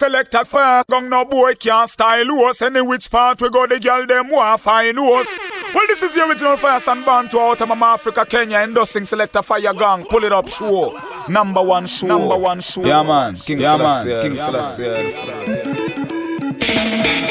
[0.00, 2.62] Select a fire, gun no boy can't style us.
[2.62, 5.38] Any which part we go, the girl them want find us.
[5.74, 9.36] Well, this is the original Fire and Bantu out of Mama Africa, Kenya, endorsing Select
[9.36, 10.06] a Fire Gang.
[10.06, 10.98] Pull it up, show.
[11.28, 12.06] Number one show.
[12.06, 12.82] Number one show.
[12.82, 13.34] Yeah, man.
[13.34, 14.08] King yeah, Selassie.
[14.08, 14.22] man.
[14.22, 16.00] King Yeah, Selassie.
[16.62, 17.29] You've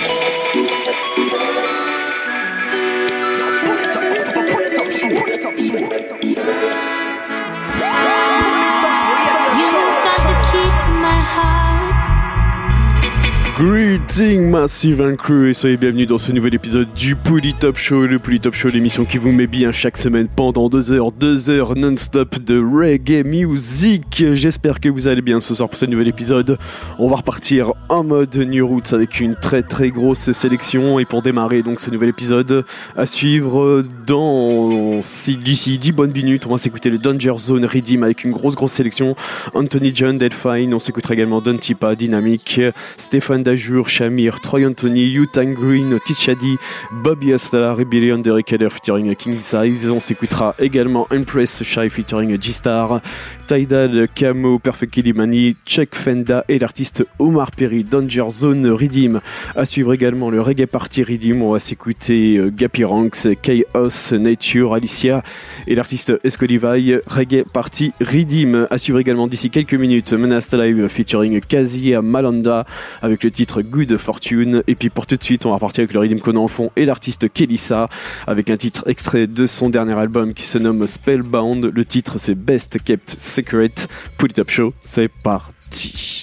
[13.59, 18.05] Greeting Massive and Crew et soyez bienvenus dans ce nouvel épisode du Pouli Top Show,
[18.05, 21.49] le Pouli Top Show, l'émission qui vous met bien chaque semaine pendant deux heures, deux
[21.49, 24.23] heures non-stop de reggae music.
[24.31, 26.57] J'espère que vous allez bien ce soir pour ce nouvel épisode.
[26.99, 31.21] On va repartir en mode New Roots avec une très très grosse sélection et pour
[31.21, 32.63] démarrer donc ce nouvel épisode
[32.95, 38.23] à suivre dans d'ici 10 bonnes minutes, on va s'écouter le Danger Zone Redeem avec
[38.23, 39.17] une grosse grosse sélection.
[39.53, 41.57] Anthony John, Delphine, on s'écoutera également Don
[41.97, 42.61] Dynamic,
[42.95, 46.59] Stéphane Dajour, Shamir, Troy Anthony, Utang Green, Tichadi,
[46.91, 49.89] Bobby Astala, Rebellion, Derek Heller featuring King Size.
[49.89, 53.01] On s'écoutera également Impress Shy featuring G-Star,
[53.49, 59.21] Tidal, Camo, Perfect Kilimani, Chuck Fenda et l'artiste Omar Perry, Danger Zone Redeem.
[59.55, 61.41] À suivre également le Reggae Party Redeem.
[61.41, 65.23] On va s'écouter euh, Gappy Ranks, Chaos, Nature, Alicia
[65.65, 68.67] et l'artiste Escolivai, Reggae Party Redeem.
[68.69, 72.65] À suivre également d'ici quelques minutes Menace Live featuring Kazia Malanda
[73.01, 74.61] avec le titre Good Fortune.
[74.67, 76.47] Et puis pour tout de suite, on va partir avec le Redeem qu'on a en
[76.47, 77.89] fond et l'artiste Kelissa
[78.27, 81.71] avec un titre extrait de son dernier album qui se nomme Spellbound.
[81.73, 83.87] Le titre c'est Best Kept Secret.
[84.17, 86.17] Pull It Up Show, c'est parti.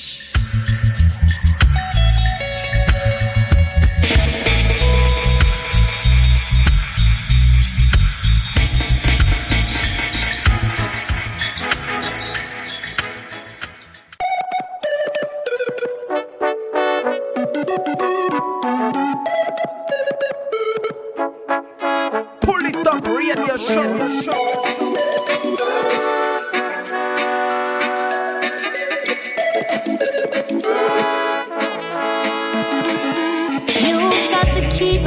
[22.43, 24.66] Pull it up, radio show.
[34.79, 35.06] You've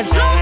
[0.00, 0.39] As long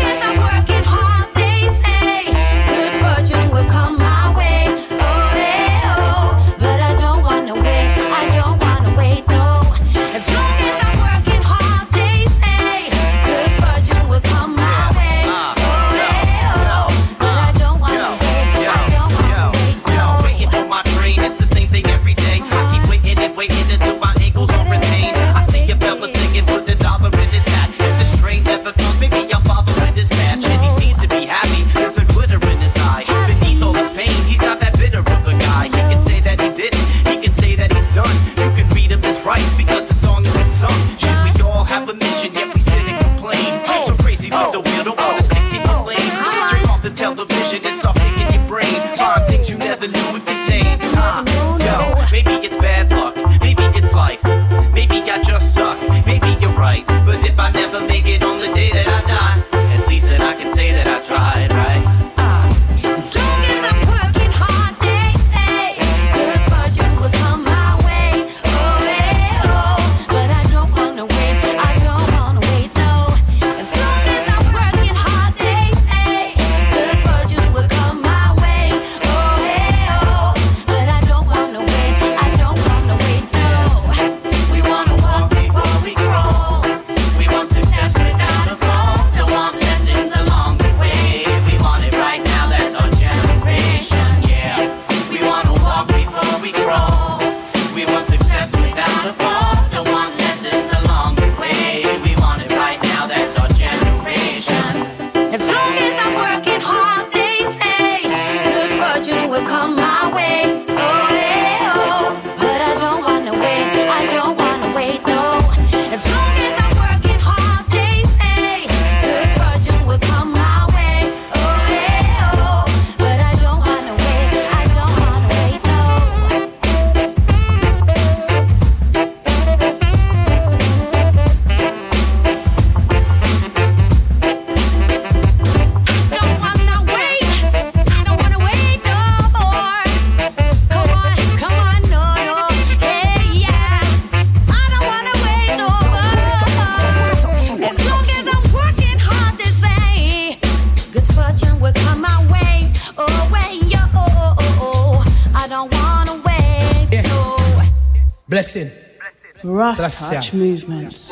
[160.10, 161.10] touch movements.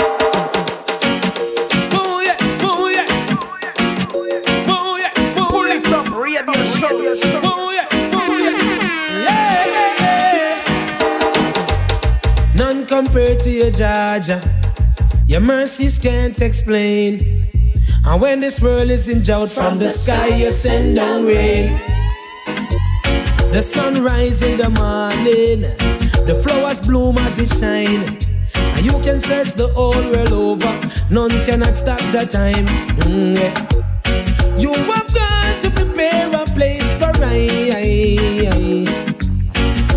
[12.54, 14.40] None compared to your Jaja.
[15.26, 17.44] Your mercies can't explain.
[18.06, 21.78] And when this world is in drought, from the sky you send down rain.
[23.52, 25.60] The sun rise in the morning,
[26.26, 28.25] the flowers bloom as it shine.
[28.86, 30.72] You can search the whole world over,
[31.10, 32.66] none cannot stop the time.
[33.02, 33.54] Mm, yeah.
[34.56, 38.86] You have got to prepare a place for I.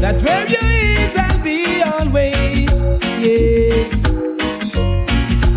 [0.01, 2.87] That where you is, I'll be always.
[3.21, 4.09] Yes.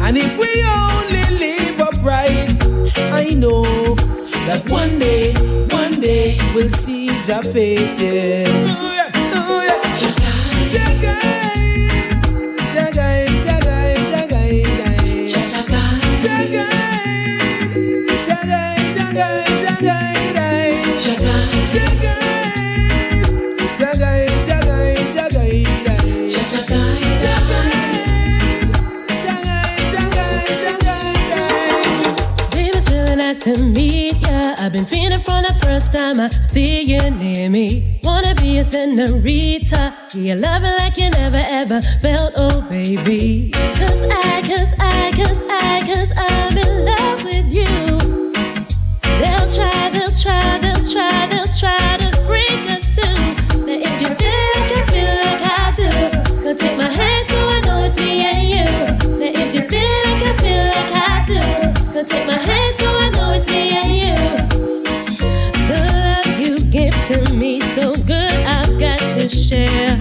[0.04, 0.50] And if we
[0.84, 2.54] only live upright,
[3.14, 3.94] I know
[4.46, 4.92] that one.
[7.22, 8.02] Jah faces.
[8.02, 9.01] Oh yeah, oh
[19.82, 20.12] Jah
[32.52, 34.54] Baby, it's really nice to meet ya.
[34.58, 37.98] I've been feeling from the first time I see you near me.
[38.04, 39.94] Wanna be a senorita.
[40.14, 43.50] Love it like you never ever felt, oh baby.
[43.52, 46.61] Cause I, cause I, cause I, cause I'm in
[69.28, 69.96] share.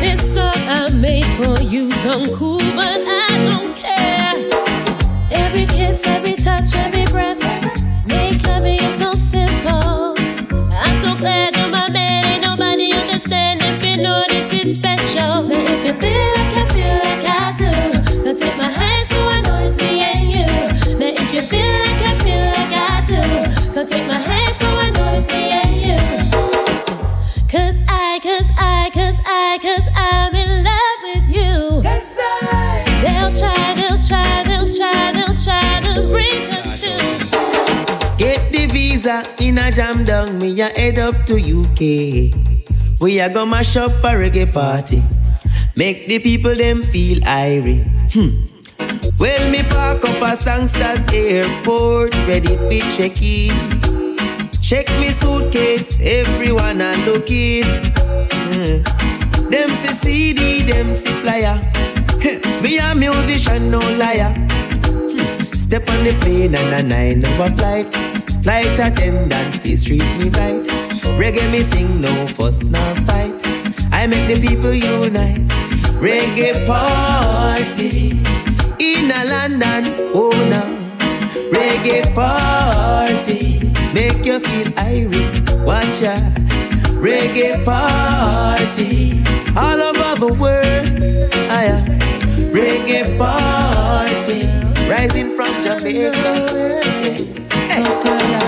[0.00, 4.34] This song I made for you's uncool, but I don't care.
[5.30, 7.01] Every kiss, every touch, every
[39.72, 42.34] jam down, me a head up to UK.
[43.00, 45.02] We a go mash up a reggae party,
[45.76, 47.82] make the people them feel irie.
[48.12, 48.52] Hmm.
[49.18, 53.80] Well, me park up a Sangster's airport, ready for check in.
[54.60, 57.64] Check me suitcase, everyone a looking.
[57.64, 58.82] Hmm.
[59.48, 61.56] Them see CD, them see flyer.
[62.62, 64.34] me a musician, no liar.
[65.54, 68.11] Step on the plane and a nine hour flight.
[68.42, 70.66] Flight attendant, please treat me right.
[71.16, 73.40] Reggae me sing, no fuss, no fight.
[73.92, 75.46] I make the people unite.
[76.02, 78.18] Reggae party
[78.80, 80.62] in a London, oh no.
[81.52, 85.64] Reggae party make you feel irie.
[85.64, 86.16] Watch ya.
[86.98, 89.22] Reggae party
[89.56, 90.88] all over the world.
[91.48, 91.78] Aya.
[92.50, 94.48] Reggae party
[94.90, 96.82] rising from Jamaica.
[97.72, 97.84] Hey.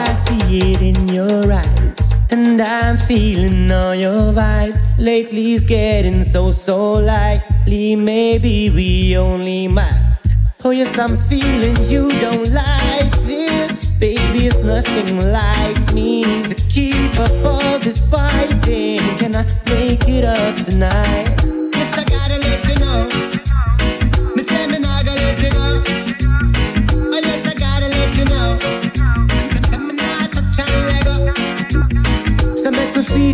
[0.07, 2.13] I see it in your eyes.
[2.31, 4.93] And I'm feeling all your vibes.
[4.99, 7.97] Lately it's getting so, so lightly.
[7.97, 10.21] Maybe we only might.
[10.65, 13.95] Oh, yes, I'm feeling you don't like this.
[13.95, 16.43] Baby, it's nothing like me.
[16.45, 19.01] To keep up all this fighting.
[19.19, 21.37] Can I make it up tonight?
[21.73, 23.54] Yes, I gotta let you know.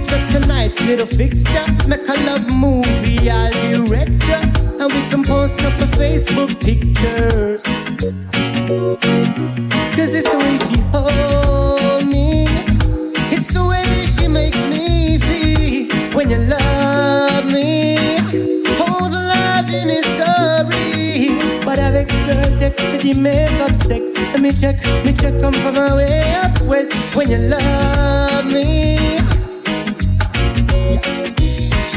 [0.00, 1.66] Feature tonight's little fixture.
[1.88, 4.40] Make a love movie, I'll direct ya.
[4.80, 7.62] And we can post couple Facebook pictures.
[9.96, 12.46] Cause it's the way she hold me.
[13.34, 17.96] It's the way she makes me feel when you love me.
[18.78, 21.64] Oh, the loving is so real.
[21.64, 24.14] But I vex girl text for the makeup sex.
[24.32, 29.39] Let me check, me check come from my way up west when you love me.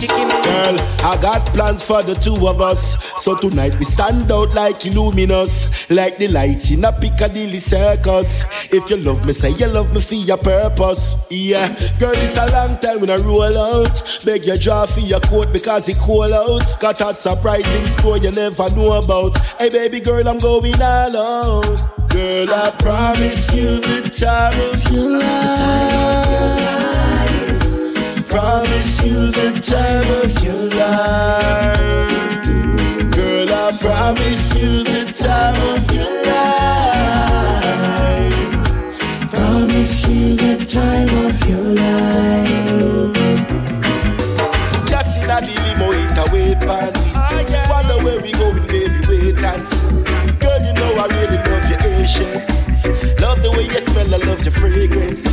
[0.07, 2.95] Girl, I got plans for the two of us.
[3.23, 8.45] So tonight we stand out like luminous, like the lights in a Piccadilly circus.
[8.71, 11.15] If you love me, say you love me for your purpose.
[11.29, 11.69] Yeah,
[11.99, 14.03] girl, it's a long time when I roll out.
[14.25, 16.79] Beg your draw for your coat because it cool out.
[16.79, 19.37] Got a surprising store you never know about.
[19.59, 22.09] Hey, baby girl, I'm going all out.
[22.09, 26.62] Girl, I promise you the time of your life.
[28.33, 31.77] Promise you the time of your life.
[33.11, 38.33] Girl, I promise you the time of your life.
[39.31, 43.13] Promise you the time of your life.
[44.89, 46.91] Just in a the limo, it a wait pan.
[47.13, 47.29] Ah,
[47.69, 49.89] Wonder where we going, baby, wait and see.
[50.41, 52.41] Girl, you know I really love your Asian.
[53.19, 55.23] Love the way you smell, I love your fragrance.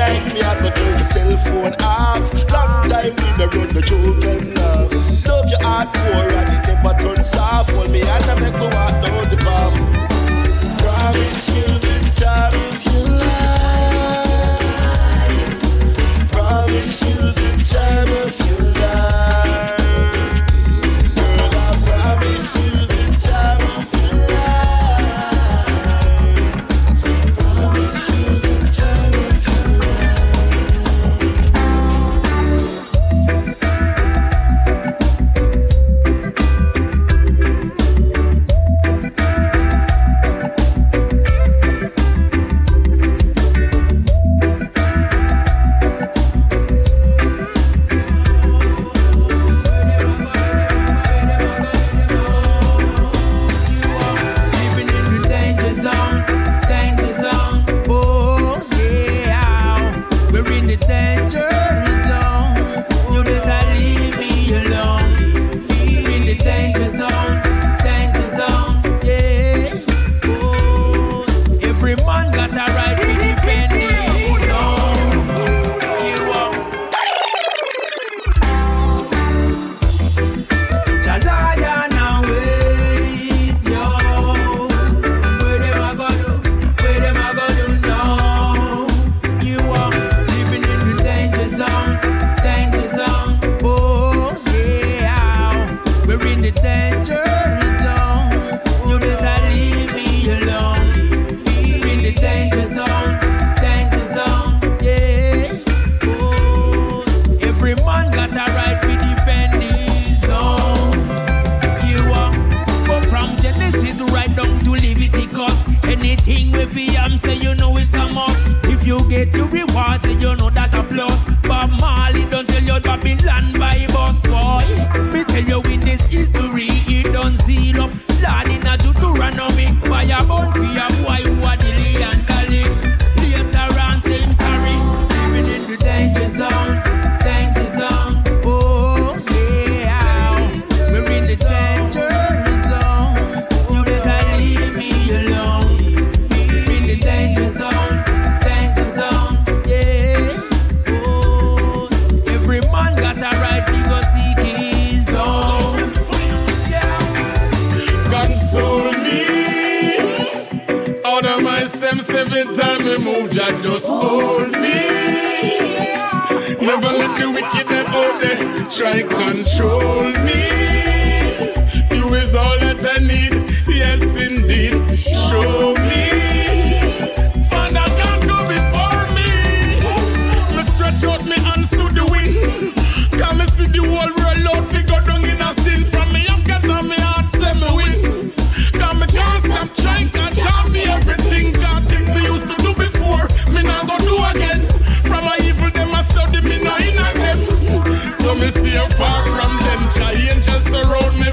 [0.00, 2.32] Tonight, me, I go turn the cell phone off.
[2.50, 5.28] Long time, we no run the joke and laugh.
[5.28, 7.68] Love your hardcore, and it never turns off.
[7.68, 9.29] Hold me, and I make me walk down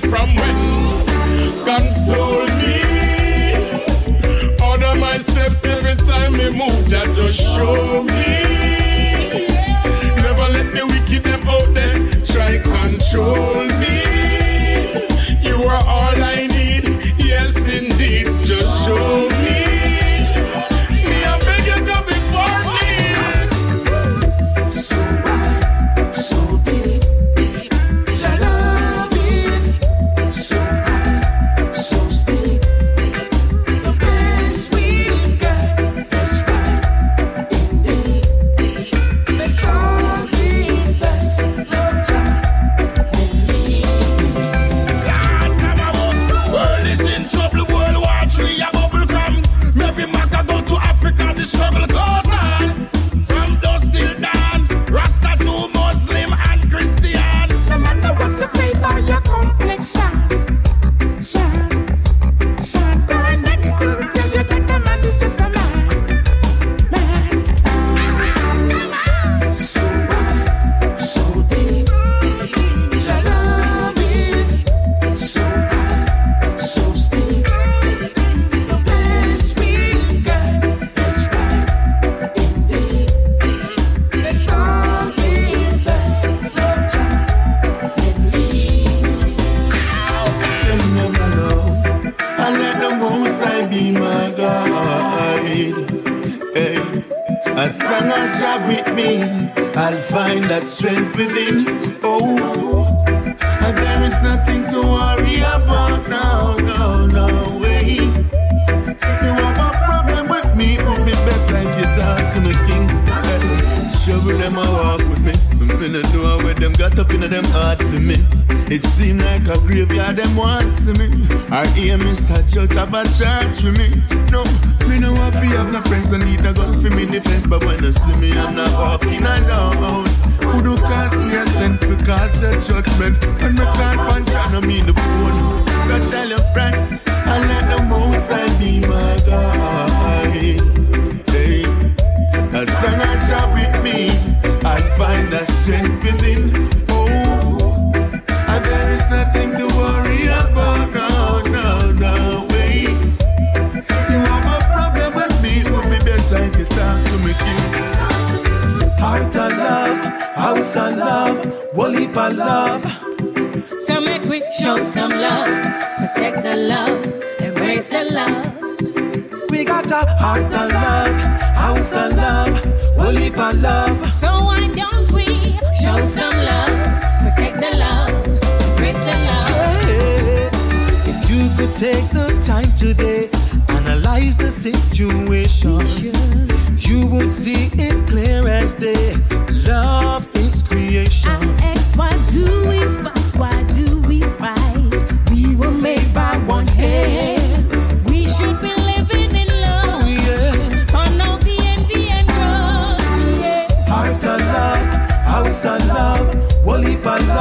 [0.09, 1.05] from when?
[1.65, 2.79] Console me.
[4.63, 8.36] Order my steps every time me move, just show me.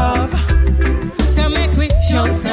[0.07, 0.31] love
[1.37, 2.46] that make me show.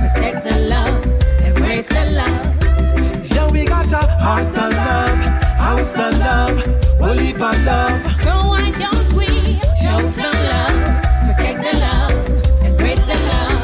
[0.00, 1.04] protect the love,
[1.44, 3.30] embrace the love.
[3.30, 5.18] Yeah, we got a heart of love,
[5.58, 6.64] house of love,
[7.00, 8.12] whole heap of love.
[8.16, 10.78] So why don't we show some love,
[11.26, 13.60] protect the love, embrace the love?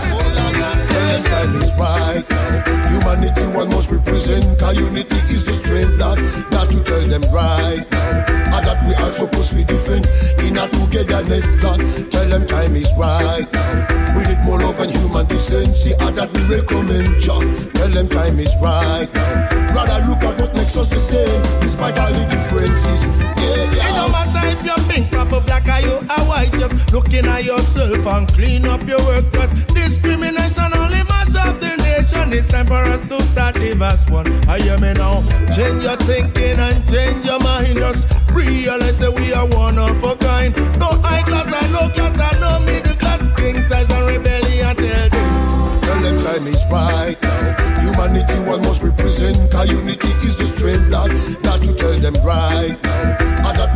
[0.56, 2.88] Yes, time is right now.
[2.90, 6.18] Humanity one must represent, cause unity is the strength that,
[6.50, 8.39] that to tell them right now.
[8.70, 10.06] That we are supposed to be different
[10.46, 14.14] in a togetherness that tell them time is right now.
[14.14, 17.42] We need more love and human decency, and that we recommend Jah.
[17.74, 19.74] Tell them time is right now.
[19.74, 23.10] Rather look at what makes us the same, despite all the differences.
[23.42, 24.06] Yeah, yeah.
[24.06, 26.52] Matter if you're pink, purple, black, or you are white.
[26.52, 29.32] Just looking at yourself and clean up your work.
[29.32, 32.32] Cause discrimination only mass up the nation.
[32.32, 34.30] It's time for us to start live as one.
[34.46, 35.26] I hear me now.
[35.50, 37.74] Change your thinking and change your mind.
[37.82, 40.54] Just realize that we are one of a kind.
[40.78, 43.20] No high class and low class and no middle class.
[43.36, 44.76] King size and rebellion.
[44.76, 45.80] Tell them.
[45.80, 47.80] Tell them time is right now.
[47.80, 51.12] Humanity one must represent, cause unity is the strength, Lord.
[51.42, 53.29] Not to tell them right now.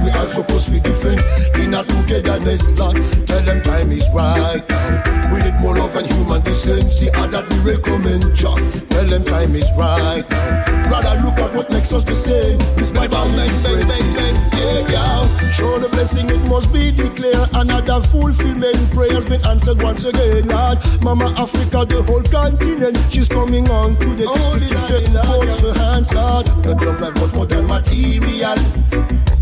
[0.05, 1.23] We are supposed to be different
[1.59, 2.97] in a togetherness, Lord.
[3.27, 5.33] Tell them time is right now.
[5.33, 8.55] We need more love and human decency, and that we recommend, Jah.
[8.90, 10.90] Tell them time is right now.
[10.90, 12.61] Rather look at what makes us the same,
[13.12, 14.37] all the differences.
[14.61, 15.51] Yeah, yeah.
[15.53, 17.49] Show the blessing, it must be declared.
[17.53, 20.79] Another fulfillment prayer's been answered once again, Lord.
[21.03, 24.81] Mama Africa, the whole continent, she's coming on to the district.
[24.81, 26.47] Straight forth her hands, Lord.
[26.64, 28.57] The love life was more than material.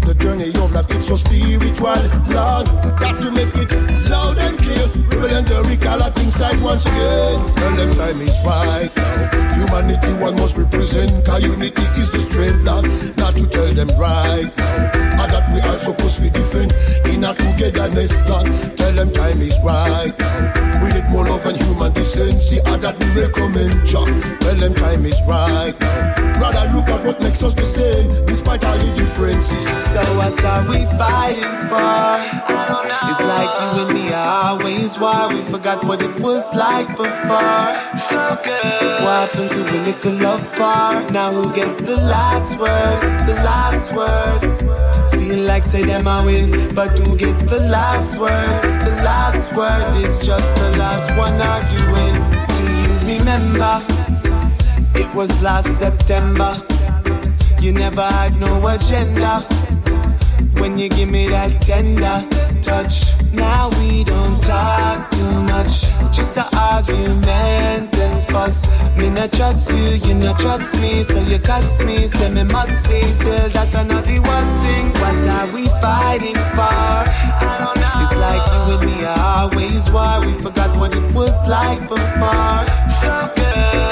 [0.04, 1.96] The journey of life is so spiritual,
[2.34, 2.66] Lord.
[3.00, 3.72] Got to make it
[4.10, 4.86] loud and clear.
[5.08, 7.38] Rebel and the recall are inside once again.
[7.56, 9.52] Tell them time is right now.
[9.54, 11.10] Humanity one must represent,
[11.40, 12.84] unity is the strength, Lord.
[13.16, 15.22] Not to tell them right now.
[15.22, 16.74] And that we are supposed to be different
[17.08, 18.50] in a togetherness, Lord.
[18.76, 20.82] Tell them time is right now.
[20.82, 24.04] We need more love and human decency, and that we recommend, Jah.
[24.42, 26.38] Tell them time is right now.
[26.42, 29.66] Brother, look at what makes us the same, despite all the differences.
[29.92, 32.12] So what are we fighting for?
[33.10, 35.28] It's like you and me are always war.
[35.32, 37.66] We forgot what it was like before.
[39.02, 41.12] What happened to a little love part?
[41.12, 43.00] Now who gets the last word?
[43.26, 45.10] The last word.
[45.10, 48.62] Feel like say them I win, but who gets the last word?
[48.84, 52.14] The last word is just the last one arguing.
[52.56, 53.82] Do you remember?
[54.94, 56.71] It was last September.
[57.62, 59.40] You never had no agenda
[60.58, 62.26] when you give me that tender
[62.60, 63.14] touch.
[63.32, 68.66] Now we don't talk too much, just an argument and fuss.
[68.98, 72.90] Me not trust you, you not trust me, so you cuss me, say me must
[72.90, 73.12] leave.
[73.12, 74.90] Still, that not the worst thing.
[74.98, 77.06] What are we fighting for?
[78.02, 80.18] It's like you and me are always war.
[80.26, 82.62] We forgot what it was like before.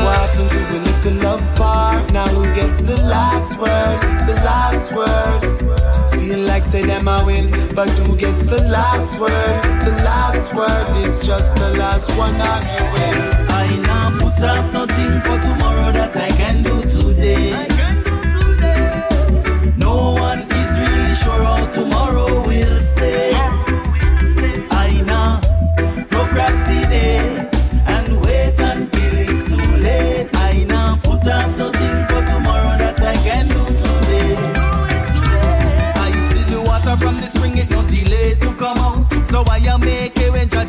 [0.02, 1.89] What happened to a little love part?
[2.12, 4.00] Now who gets the last word?
[4.26, 6.10] The last word.
[6.10, 9.62] Feel like say them I win, but who gets the last word?
[9.84, 13.48] The last word is just the last one arguing.
[13.48, 17.52] I now put off nothing for tomorrow that I can do today.
[17.54, 19.72] I can do today.
[19.76, 22.49] No one is really sure how tomorrow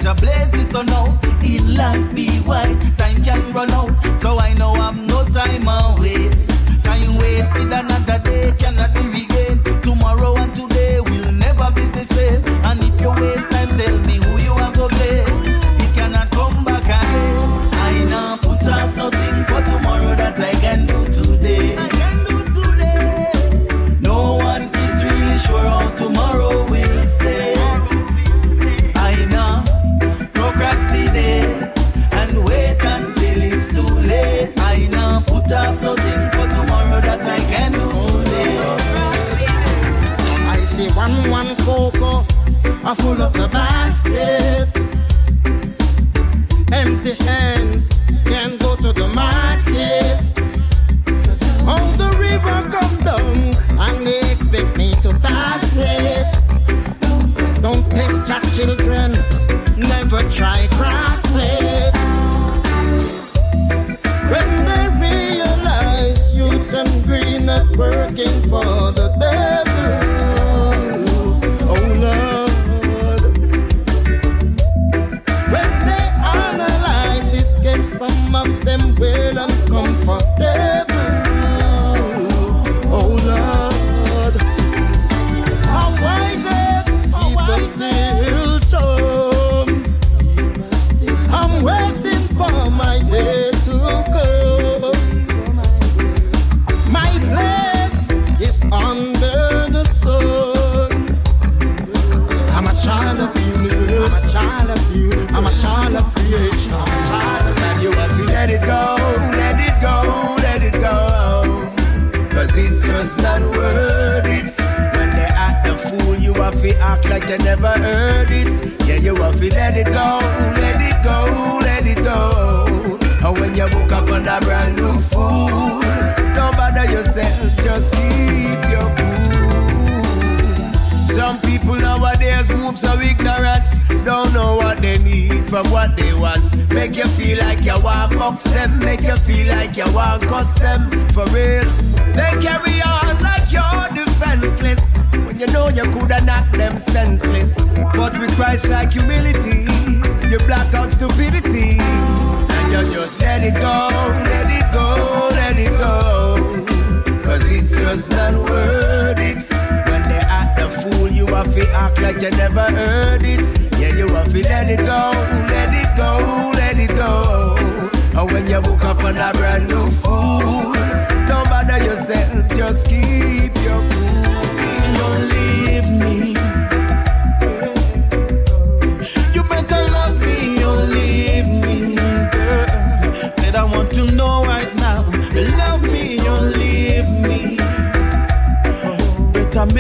[0.02, 1.24] judge blaze the sun out.
[1.44, 4.20] In life be wise, time can run out.
[4.20, 6.21] So I know I'm no time away.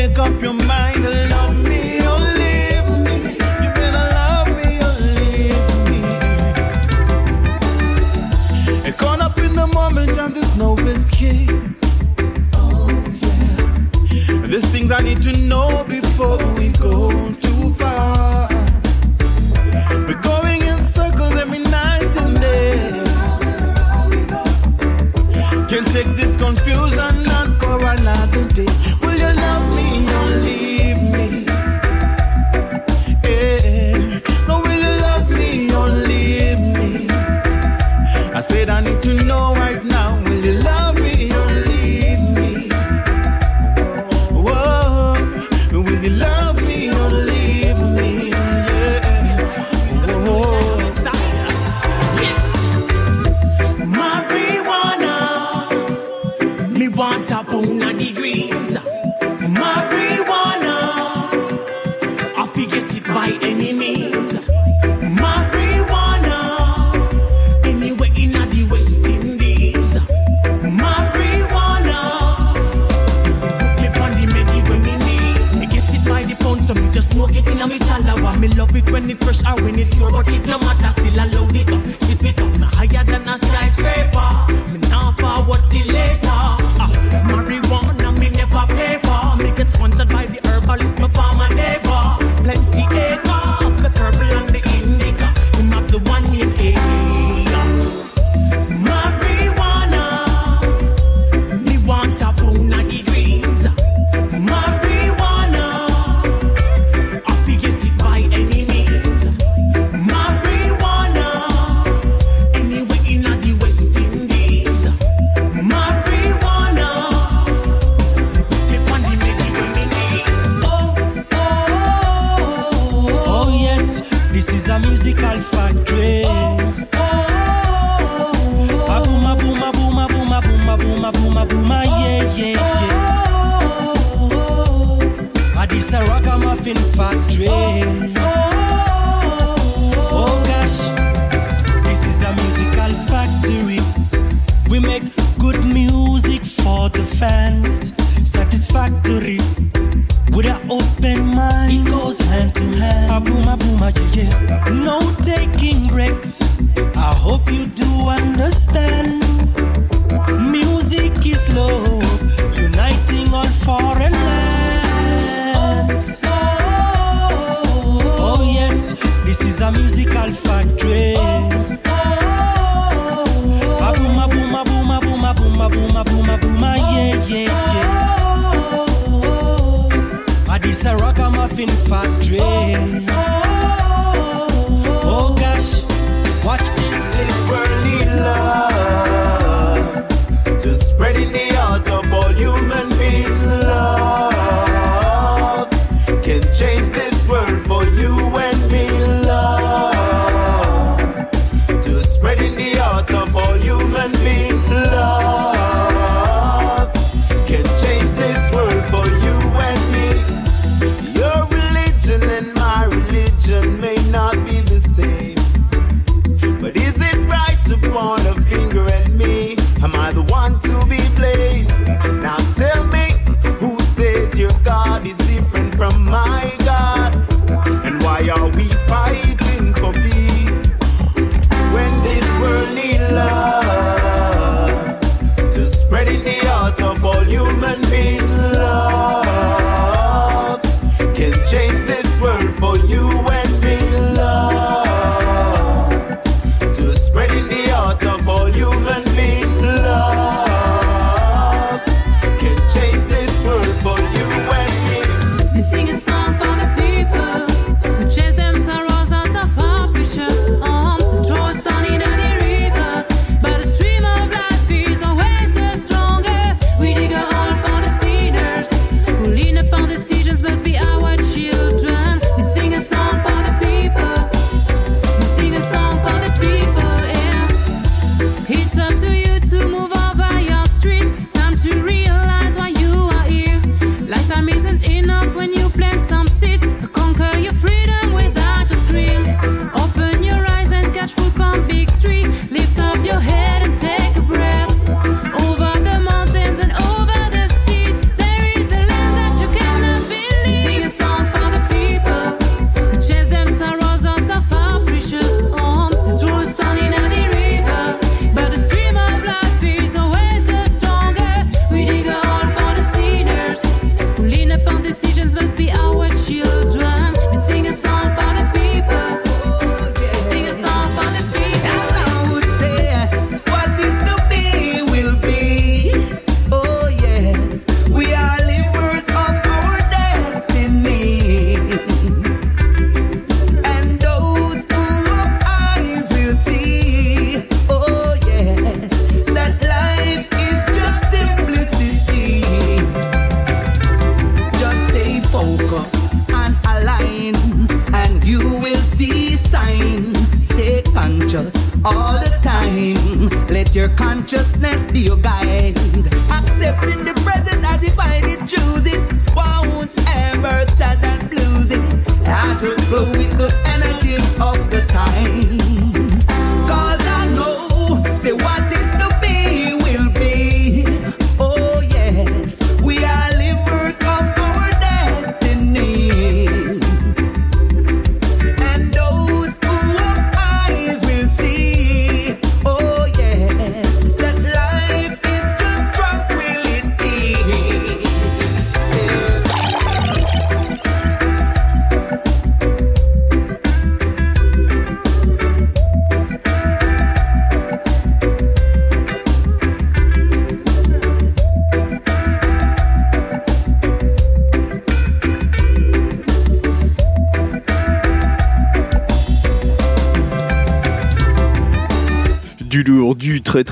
[0.07, 0.60] Make up your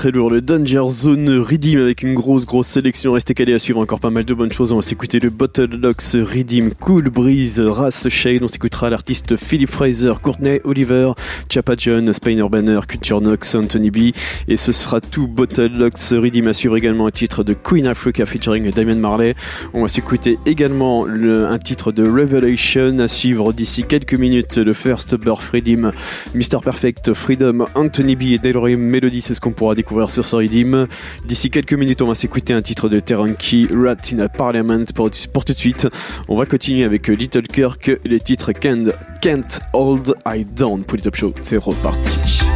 [0.00, 3.12] très lourd, le Danger Zone Redeem avec une grosse grosse sélection.
[3.12, 4.72] Restez calés à suivre encore pas mal de bonnes choses.
[4.72, 8.42] On va s'écouter le Bottle Locks Redeem, Cool Breeze, Race Shade.
[8.42, 11.12] On s'écoutera l'artiste Philip Fraser, Courtney Oliver,
[11.52, 13.98] Chapa John, Spiner Banner, Culture Nox Anthony B.
[14.48, 18.24] Et ce sera tout Bottle Locks Redeem à suivre également un titre de Queen Africa
[18.24, 19.34] featuring Damien Marley.
[19.74, 24.56] On va s'écouter également le, un titre de Revelation à suivre d'ici quelques minutes.
[24.56, 25.92] Le First Birth Redeem,
[26.34, 26.60] Mr.
[26.64, 29.20] Perfect, Freedom, Anthony B et Delroy Melody.
[29.20, 30.86] C'est ce qu'on pourra découvrir sur Soridim.
[31.24, 35.10] D'ici quelques minutes, on va s'écouter un titre de Teranki, Rat in a Parliament, pour,
[35.10, 35.88] tout de suite.
[36.28, 41.02] On va continuer avec Little Kirk, le titre Can't, Can't Hold I Down pour les
[41.02, 41.34] top show.
[41.40, 42.49] C'est reparti.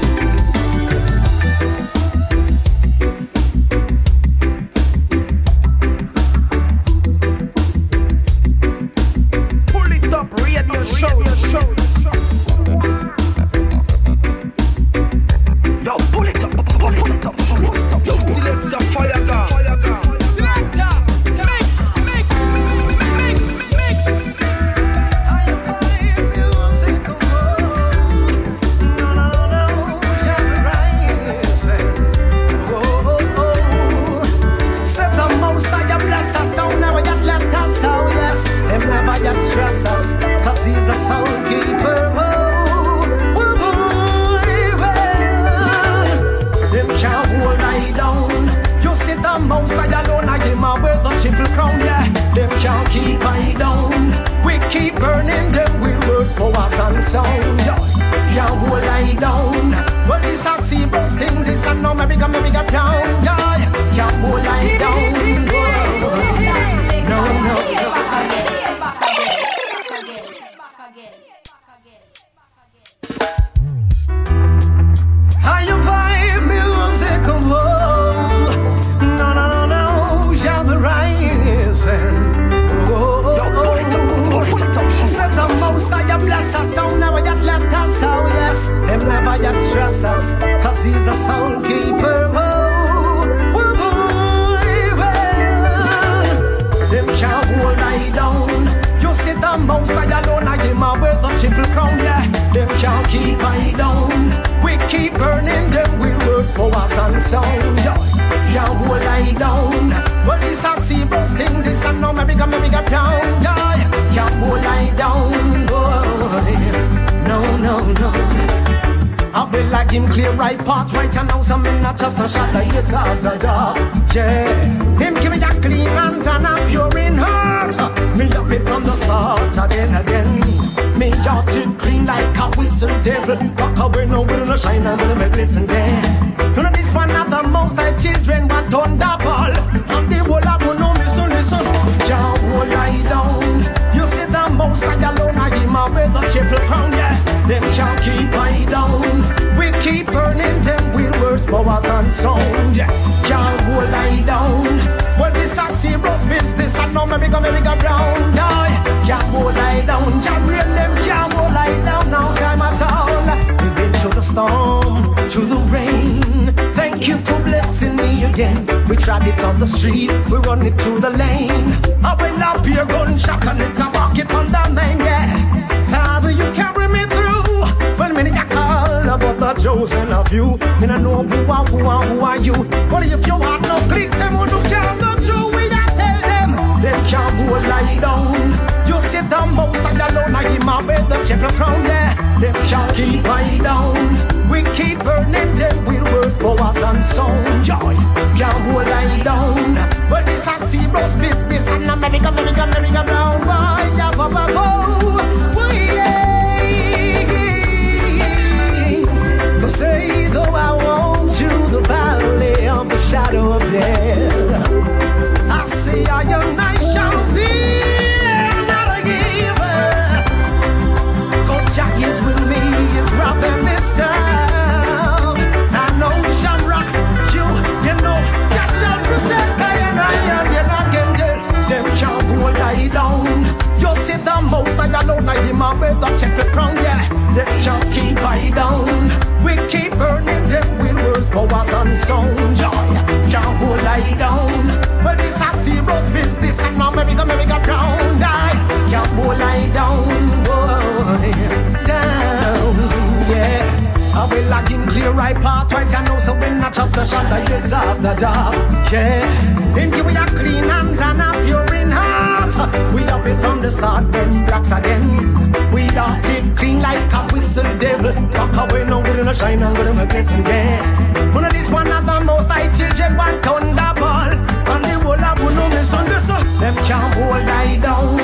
[269.43, 271.71] Away no good in a shine and good in a blessing again One of these
[271.71, 274.33] one of the most I children one thunderball
[274.69, 276.27] And the whole of no miss on this
[276.61, 278.21] Them can't hold I down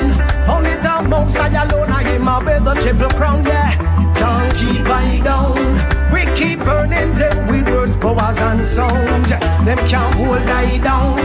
[0.49, 3.75] Only the most I alone I hear my brother triple crown yeah
[4.15, 9.25] Can't keep I down we keep burning them with words, powers and sound.
[9.65, 11.15] Them can't hold I down.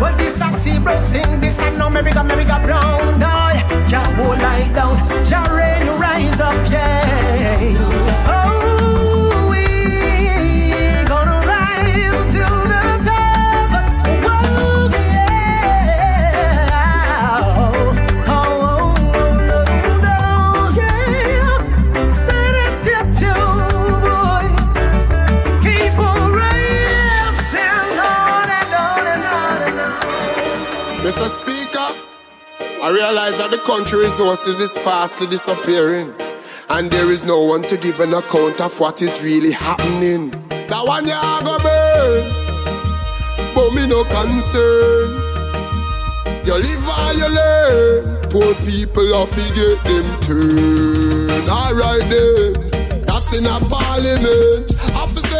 [0.00, 1.38] Well, this a serious thing.
[1.38, 3.22] This a no America, America brown.
[3.22, 4.91] I can't hold I down.
[33.02, 36.14] Realize that the country resources is fastly disappearing.
[36.70, 40.30] And there is no one to give an account of what is really happening.
[40.70, 42.22] That one ya go burn,
[43.54, 45.08] but me no concern.
[46.46, 48.02] You live or you learn.
[48.30, 51.48] Poor people have to get them turn.
[51.50, 54.72] Alright then, that's in a parliament.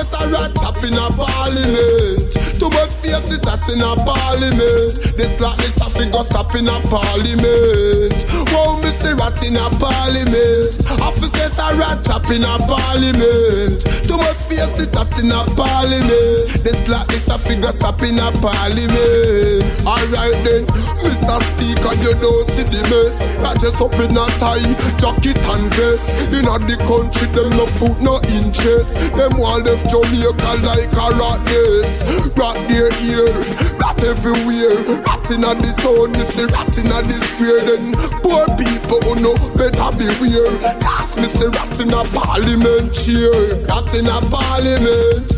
[0.03, 2.33] Set a rat chop in a parliament.
[2.59, 4.97] To make face it, that's in a parliament.
[5.15, 8.27] This like this to go stop in a parliament.
[8.51, 10.83] Whoa, me say rat in a parliament.
[11.23, 13.79] To set a rat chop in a parliament.
[14.11, 16.51] To make face it, that's in a parliament.
[16.67, 19.63] This like this have to go stop in a parliament.
[19.87, 20.67] Alright then,
[20.99, 21.39] Mr.
[21.39, 23.23] Speaker, you don't see the mess.
[23.47, 26.11] I just up in a tie, jacket and vest.
[26.35, 28.99] In a the country, them no put no interest.
[29.15, 32.35] Them want left Jamaica like a rat nest.
[32.35, 33.31] Rat their ear,
[34.05, 34.83] everywhere.
[35.07, 37.63] Rat in the town, me say rat in the square.
[37.63, 40.53] Then poor people who know better beware.
[40.83, 43.59] Cast me say rat in a parliament chair.
[43.71, 45.31] Rat in a parliament.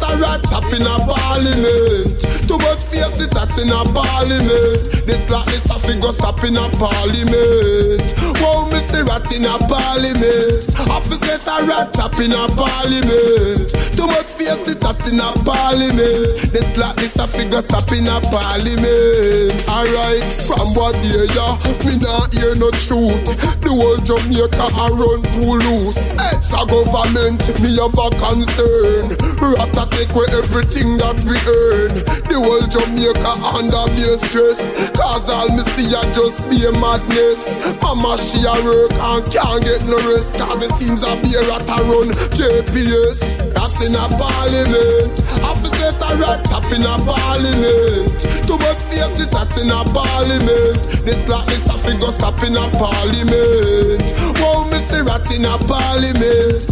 [0.00, 2.09] A rat in a parliament.
[2.48, 4.90] To work face it, that in a parliament.
[5.06, 8.12] This like this a figure stop in a parliament.
[8.40, 10.70] Whoa, me say rat in a parliament.
[11.10, 13.66] To set a rat chop in a parliament.
[13.98, 16.54] To work face it, that in a parliament.
[16.54, 19.58] This like this a figure stop in a parliament.
[19.66, 23.26] Alright, from what day ya, me not hear no truth.
[23.58, 25.98] The whole Jamaica a run too loose.
[26.30, 29.10] It's a government, me have a concern.
[29.42, 31.90] Rata take away everything that we earn.
[32.30, 34.58] The whole Jamaica under me stress.
[34.94, 37.42] Cause all me see a just be a madness.
[37.82, 40.38] Mama she a work and can't get no rest.
[40.38, 43.18] Cause it seems a be a rat a run JPS.
[43.54, 45.14] That's in a parliament.
[45.42, 48.18] Have to set a rat chop in a parliament.
[48.46, 50.78] To work face it that's in a parliament.
[51.02, 54.02] This like this a figure stop in a parliament.
[54.38, 56.69] Whoa, me see rat in a parliament.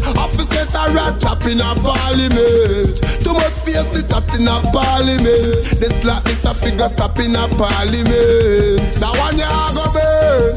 [0.79, 3.03] To a rat chop in a parliament.
[3.25, 5.59] To work face it that's in a parliament.
[5.81, 8.87] This like this a figure stop in a parliament.
[9.03, 10.55] That one ya go burn,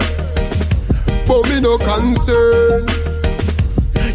[1.25, 2.85] but me no concern.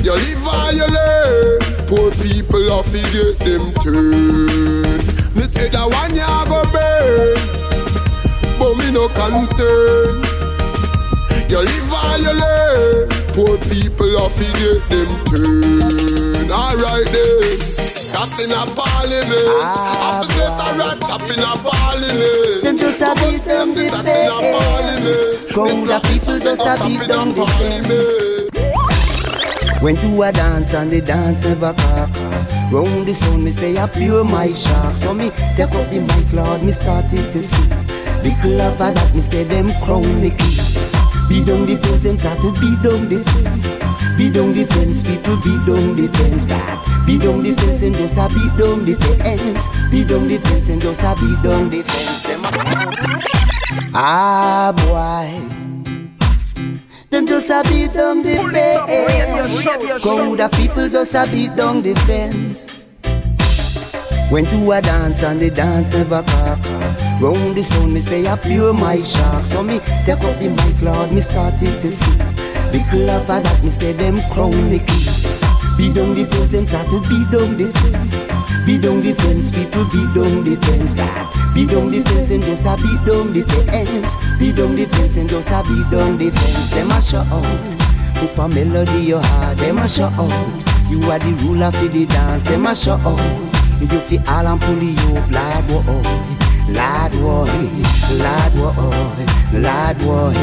[0.04, 1.58] You live or you learn.
[1.90, 5.02] Poor people to get them turn.
[5.34, 7.34] Me say that one ya go burn,
[8.60, 10.22] but me no concern.
[11.50, 13.25] You live or you learn.
[13.36, 16.48] Poor people have to get them turn.
[16.50, 17.58] Alright then.
[18.16, 19.60] That's in a parliament.
[19.60, 22.64] Ah, have to set a rat chop in a parliament.
[22.64, 25.52] Them just a beat down the That's in a parliament.
[25.52, 27.44] Crowd of people just a beat down the
[29.82, 32.08] Went to a dance and the dance never cock.
[32.72, 34.96] Round the sun, me say I pure my shark.
[34.96, 35.28] So me
[35.58, 37.68] take up the mic, Lord, me started to see.
[38.24, 40.95] The club that me say them crown the key.
[41.28, 43.66] Be down the fence, them start to be down the fence.
[44.16, 46.46] Be down the fence, people be down the fence.
[46.46, 49.90] That be down the fence and just a be down the fence.
[49.90, 52.22] Be down the fence and just a be down the fence.
[52.22, 55.42] Them a- ah boy.
[57.10, 60.02] Them just a beat down the fence.
[60.02, 62.72] Crowd of people just a beat down the fence.
[64.30, 66.58] Went to a dance and the dance never cock.
[67.20, 69.46] Round the sun, me say I pure my shark.
[69.46, 72.12] So me take up the mic, Lord, me started to see.
[72.72, 75.08] The club that me say them crown the key.
[75.76, 78.20] Be down the fence, them start to be down the fence.
[78.66, 80.94] Be down the fence, people be down the fence.
[80.94, 84.36] That be down the fence and just a be down the fence.
[84.36, 86.68] Be down the fence and just a be down the fence.
[86.68, 87.44] Them a shout out,
[88.20, 89.56] hoop a melody your heart.
[89.56, 90.28] Them a shout out,
[90.92, 92.44] you are the ruler for the dance.
[92.44, 93.20] Them a shout out,
[93.80, 95.64] you feel all and pull you up, lad
[96.66, 97.48] boy,
[98.18, 98.78] lad boy,
[99.58, 100.36] lad lad.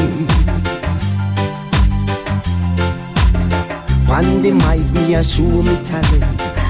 [4.10, 6.24] On the mic, me a show me talent.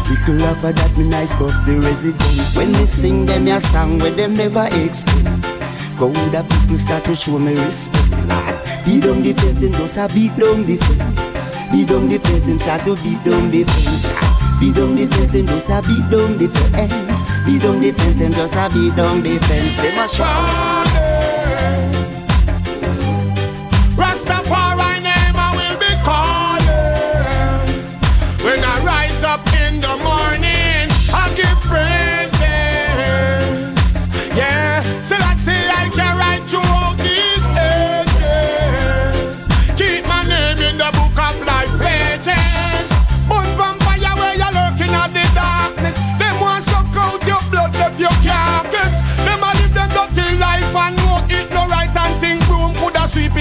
[0.09, 2.57] Little rapper that me nice up the resident.
[2.57, 5.24] When me sing them a song where them never expect.
[5.98, 8.11] Go the people start to show me respect.
[8.28, 11.70] Lord, beat down the fence and just a beat down the fence.
[11.70, 14.02] Beat down the fence and start to beat down the fence.
[14.61, 17.13] Beat down the fence and just a beat down the fence.
[17.45, 19.76] Beat down the fence and just a beat down the fence.
[19.76, 20.86] Them a shout.
[20.97, 22.13] Eh.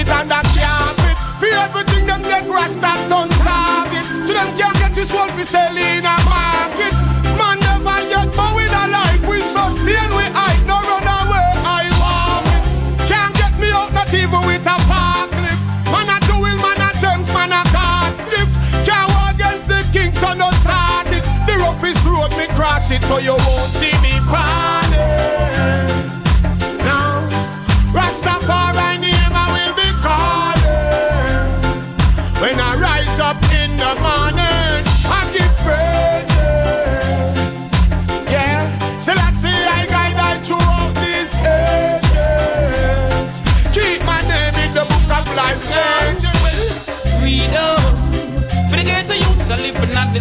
[0.04, 1.16] It under carpet.
[1.40, 4.04] For everything them get grass that on target.
[4.26, 6.94] To them can't get this world for sell in a market.
[7.38, 11.88] Man never yet but with a life we sustain we hide no run away I
[12.00, 12.64] walk it.
[13.08, 15.62] Can't get me out not even with a forklift.
[15.92, 18.50] Man a jewel, man a gems, man a card stiff.
[18.84, 21.24] Can't walk against the king so no start it.
[21.48, 25.00] The roughest road me cross it so you won't see me falling.
[26.86, 27.24] No,
[27.96, 28.83] Rastafari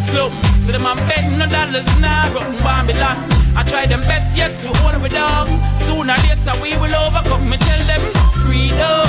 [0.03, 0.31] slum.
[0.63, 3.17] So them I'm betting no dollars now run Babylon.
[3.55, 5.47] I try them best, yes, we hold we down.
[5.87, 7.47] Sooner or later we will overcome.
[7.49, 8.03] Me tell them
[8.43, 9.07] freedom.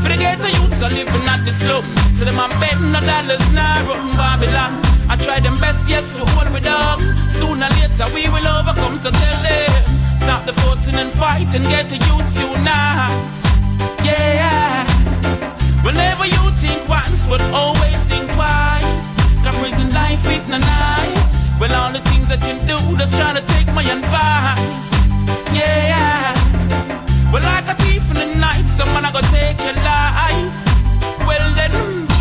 [0.00, 1.84] For the ghetto youths are living at the slum.
[2.16, 4.80] So them I'm betting no dollars now run Babylon.
[5.12, 6.98] I try them best, yes, we hold we down.
[7.38, 8.96] Sooner or later we will overcome.
[8.96, 13.36] So tell them stop the forcing and fight and get the youths unite.
[14.04, 14.84] Yeah.
[15.82, 18.27] Whenever you think once, but always think.
[19.92, 21.30] Life it no nice.
[21.58, 24.90] Well, all the things that you do, just trying to take my advice.
[25.52, 26.36] Yeah.
[27.32, 30.56] Well, like a thief in the night, someone I go take your life.
[31.24, 31.72] Well, then,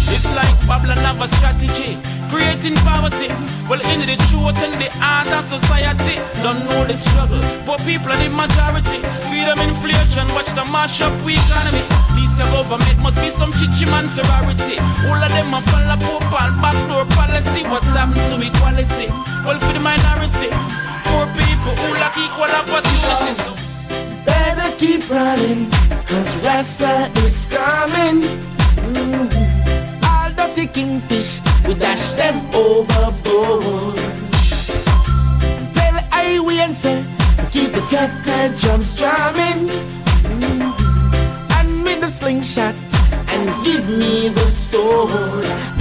[0.10, 2.00] it's like Babylon have a strategy.
[2.32, 3.28] Creating poverty.
[3.68, 6.20] Well, in the truth and the art of society.
[6.44, 7.42] Don't know the struggle.
[7.66, 9.04] Poor people are the majority.
[9.28, 11.97] Feed them inflation, watch the mash up we economy.
[12.18, 14.82] This your government must be some chichi man sorority.
[15.06, 17.62] All of them are fall up on backdoor policy.
[17.70, 19.08] What's happened to equality?
[19.46, 20.50] Well, for the minority.
[21.06, 23.40] Poor people who lack equal opportunities.
[24.26, 25.70] Better keep running,
[26.10, 28.26] cause Rasta is coming.
[28.92, 29.30] Mm.
[30.04, 33.96] All dirty kingfish, we dash them overboard.
[35.74, 37.06] Tell highway and say,
[37.52, 39.97] keep the captain drums drumming.
[42.08, 42.74] The slingshot,
[43.34, 45.77] and give me the sword.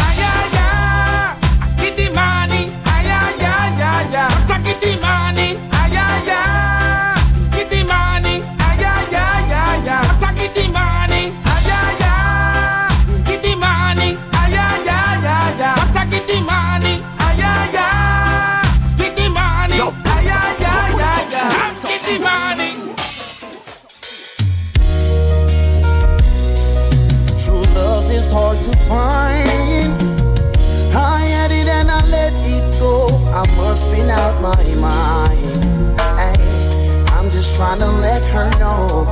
[38.37, 39.07] Her know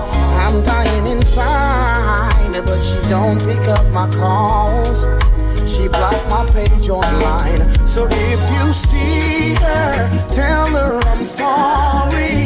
[0.44, 5.00] I'm dying inside, but she don't pick up my calls.
[5.66, 7.62] She blocked my page online.
[7.86, 12.44] So if you see her, tell her I'm sorry.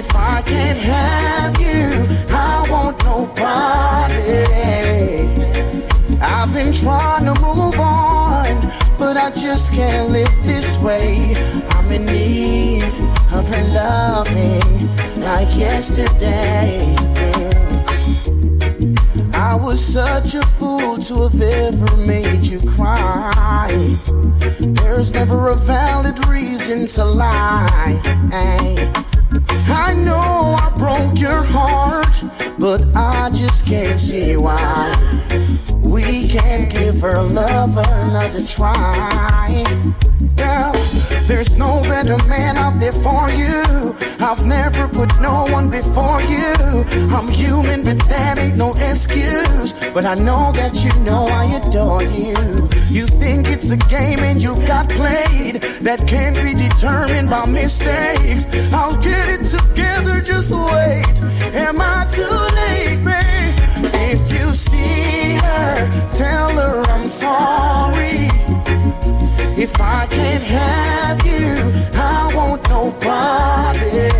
[0.00, 4.22] If I can't have you, I want nobody.
[6.20, 11.34] I've been trying to move on, but I just can't live this way.
[11.70, 13.21] I'm in need
[13.52, 16.94] her loving like yesterday.
[18.78, 19.34] Mm.
[19.34, 23.68] I was such a fool to have ever made you cry.
[24.58, 28.00] There's never a valid reason to lie.
[29.68, 32.22] I know I broke your heart,
[32.58, 34.94] but I just can't see why
[35.82, 39.64] we can't give her love another try.
[40.36, 40.72] Girl,
[41.26, 43.96] there's no better man out there for you.
[44.20, 46.84] I've never put no one before you.
[47.10, 49.72] I'm human, but that ain't no excuse.
[49.92, 52.68] But I know that you know I adore you.
[52.88, 58.46] You think it's a game and you got played that can't be determined by mistakes.
[58.72, 61.22] I'll get it together, just wait.
[61.54, 63.32] Am I too late, babe?
[64.14, 68.28] If you see her, tell her I'm sorry.
[69.62, 74.10] If I can't have you, I want nobody.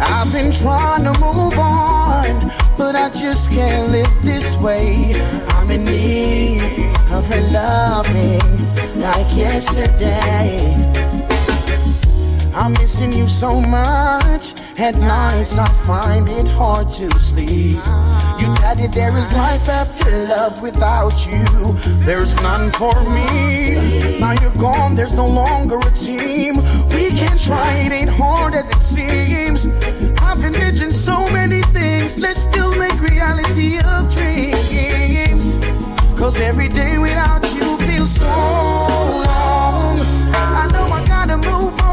[0.00, 5.12] I've been trying to move on, but I just can't live this way.
[5.48, 6.62] I'm in need
[7.12, 8.40] of her loving
[8.98, 10.72] like yesterday.
[12.54, 14.54] I'm missing you so much.
[14.78, 17.76] At nights I find it hard to sleep.
[18.38, 21.72] You it there is life after love without you.
[22.04, 24.18] There's none for me.
[24.20, 26.56] Now you're gone, there's no longer a team.
[26.94, 29.66] We can try, it ain't hard as it seems.
[30.20, 32.18] I've envisioned so many things.
[32.18, 35.46] Let's still make reality of dreams.
[36.18, 39.98] Cause every day without you feels so long.
[40.34, 41.85] I know I gotta move on.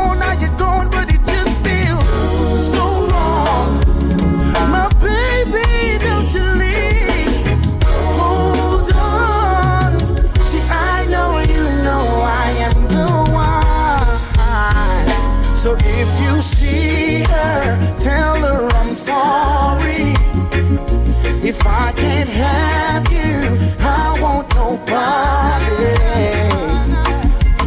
[22.34, 25.94] Have you, I want nobody.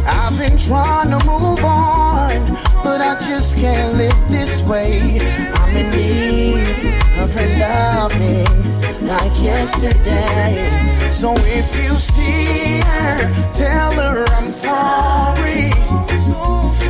[0.05, 2.53] I've been trying to move on,
[2.83, 5.19] but I just can't live this way.
[5.53, 11.09] I'm in need of her loving like yesterday.
[11.11, 15.71] So if you see her, tell her I'm sorry.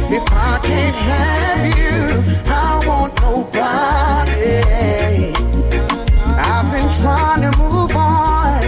[0.09, 3.67] If I can't have you, I want nobody.
[6.87, 8.61] Been trying to move on,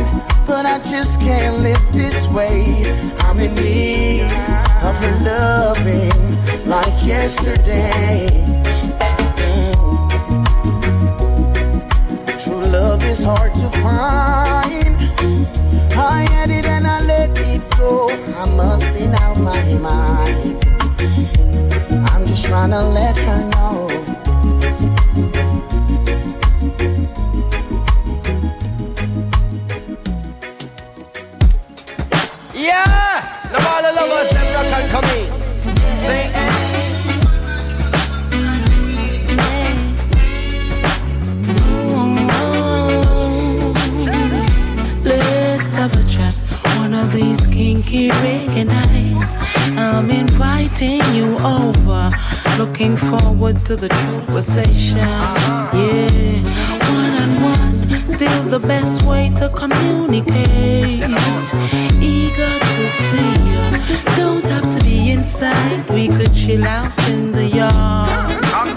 [0.45, 2.84] but I just can't live this way.
[3.20, 4.24] I'm in need
[4.84, 6.11] of her loving
[6.67, 8.28] like yesterday.
[9.47, 10.09] Mm.
[12.43, 14.97] True love is hard to find.
[15.95, 18.09] I had it and I let it go.
[18.36, 20.65] I must be out my mind.
[22.09, 24.99] I'm just trying to let her know.
[50.00, 52.10] I'm inviting you over.
[52.58, 54.95] Looking forward to the conversation.
[54.95, 55.74] Yeah,
[56.95, 58.08] one on one.
[58.08, 61.04] Still the best way to communicate.
[62.00, 63.64] Eager to see you.
[64.16, 64.68] Don't have
[65.20, 65.84] inside.
[65.93, 68.30] We could chill out in the yard.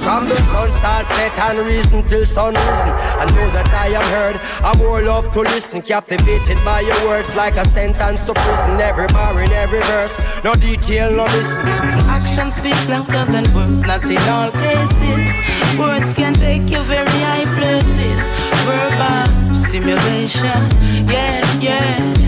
[0.02, 2.92] From the sun starts set and reason till sun risen.
[3.22, 4.36] I know that I am heard.
[4.66, 8.80] I'm more love to listen, captivated by your words like a sentence to prison.
[8.80, 11.68] Every bar in every verse, no detail, no missing.
[12.16, 15.30] Action speaks louder than words, not in all cases.
[15.78, 18.22] Words can take you very high places.
[18.66, 20.62] Verbal stimulation,
[21.06, 22.21] yeah, yeah.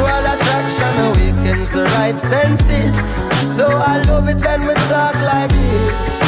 [0.00, 2.96] Intellectual attraction awakens the right senses.
[3.54, 6.20] So I love it when we talk like this.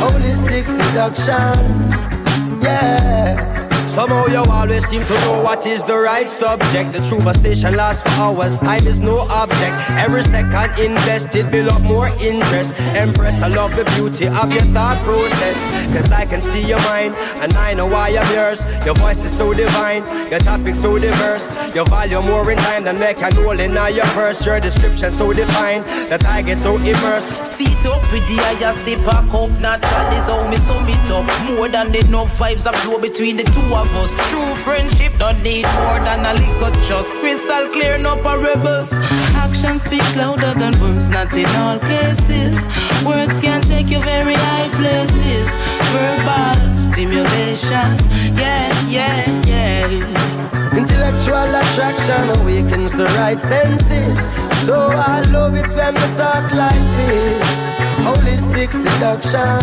[0.00, 3.63] Holistic seduction, yeah.
[3.94, 6.92] Somehow you always seem to know what is the right subject.
[6.92, 9.76] The true station lasts for hours, time is no object.
[9.90, 12.80] Every second invested build up more interest.
[12.80, 15.94] Empress, I love the beauty of your thought process.
[15.94, 18.66] Cause I can see your mind, and I know why I'm yours.
[18.84, 21.46] Your voice is so divine, your topic so diverse.
[21.72, 24.44] Your volume more in time than make can hold in your purse.
[24.44, 27.46] Your description so defined that I get so immersed.
[27.46, 31.26] Seat up with the eye, sip a cup, natural is how me sum it up.
[31.46, 34.12] More than enough vibes that flow between the two of us.
[34.30, 37.10] True friendship don't need more than a little trust.
[37.20, 38.92] Crystal clear, no parables.
[39.34, 42.58] Action speaks louder than words, not in all cases.
[43.04, 45.48] Words can take you very high places.
[45.92, 46.58] Verbal
[46.92, 47.88] stimulation,
[48.34, 50.76] yeah, yeah, yeah.
[50.76, 54.18] Intellectual attraction awakens the right senses.
[54.64, 57.64] So I love it when we talk like this.
[58.06, 59.60] Holistic seduction.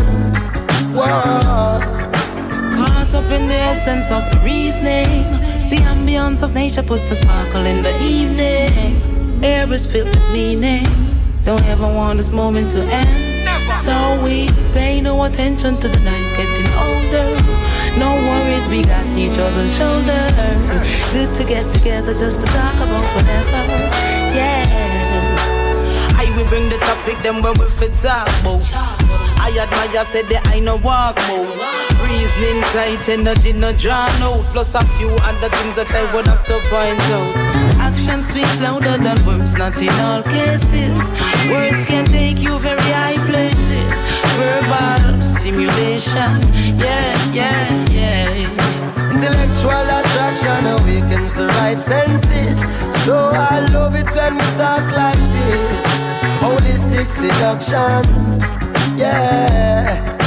[0.93, 2.00] Whoa.
[3.11, 5.25] Caught up in the essence of the reasoning.
[5.69, 9.43] The ambience of nature puts a sparkle in the evening.
[9.43, 10.85] Air is filled with meaning.
[11.41, 13.75] Don't ever want this moment to end.
[13.75, 17.35] So we pay no attention to the night getting older.
[17.99, 20.31] No worries, we got each other's shoulders.
[21.11, 23.61] Good to get together just to talk about whatever.
[24.39, 24.63] Yeah.
[26.15, 29.00] I will bring the topic, then when we fit talk.
[29.41, 31.57] I admire, said that I no walk mode.
[32.05, 34.45] Reasoning tight, energy no drawn out.
[34.53, 37.35] Plus a few other things that I would have to point out.
[37.81, 41.11] Action speaks louder than words, not in all cases.
[41.49, 43.97] Words can take you very high places.
[44.37, 46.37] Verbal stimulation,
[46.77, 49.11] yeah, yeah, yeah.
[49.11, 52.59] Intellectual attraction awakens the right senses.
[53.05, 55.83] So I love it when we talk like this.
[56.41, 58.01] Holistic seduction,
[58.97, 60.17] yeah.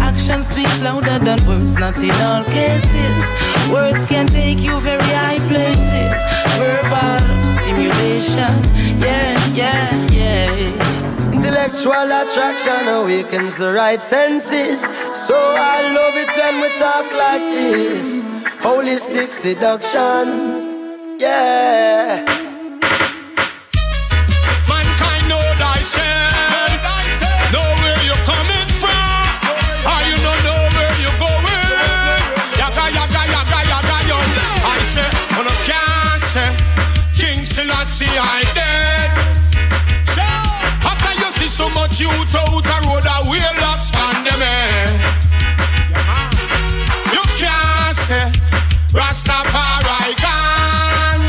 [0.00, 3.24] Action speaks louder than words, not in all cases.
[3.70, 6.12] Words can take you very high places.
[6.58, 7.20] Verbal
[7.60, 8.54] stimulation,
[9.00, 11.32] yeah, yeah, yeah.
[11.32, 14.80] Intellectual attraction awakens the right senses.
[15.14, 18.24] So I love it when we talk like this.
[18.60, 22.49] Holistic seduction, yeah.
[38.00, 39.10] Selassie, I dead.
[40.88, 44.40] After you see so much youth out the road, I will not stand them.
[47.12, 48.32] You can't say,
[48.96, 51.28] Rastafari gone.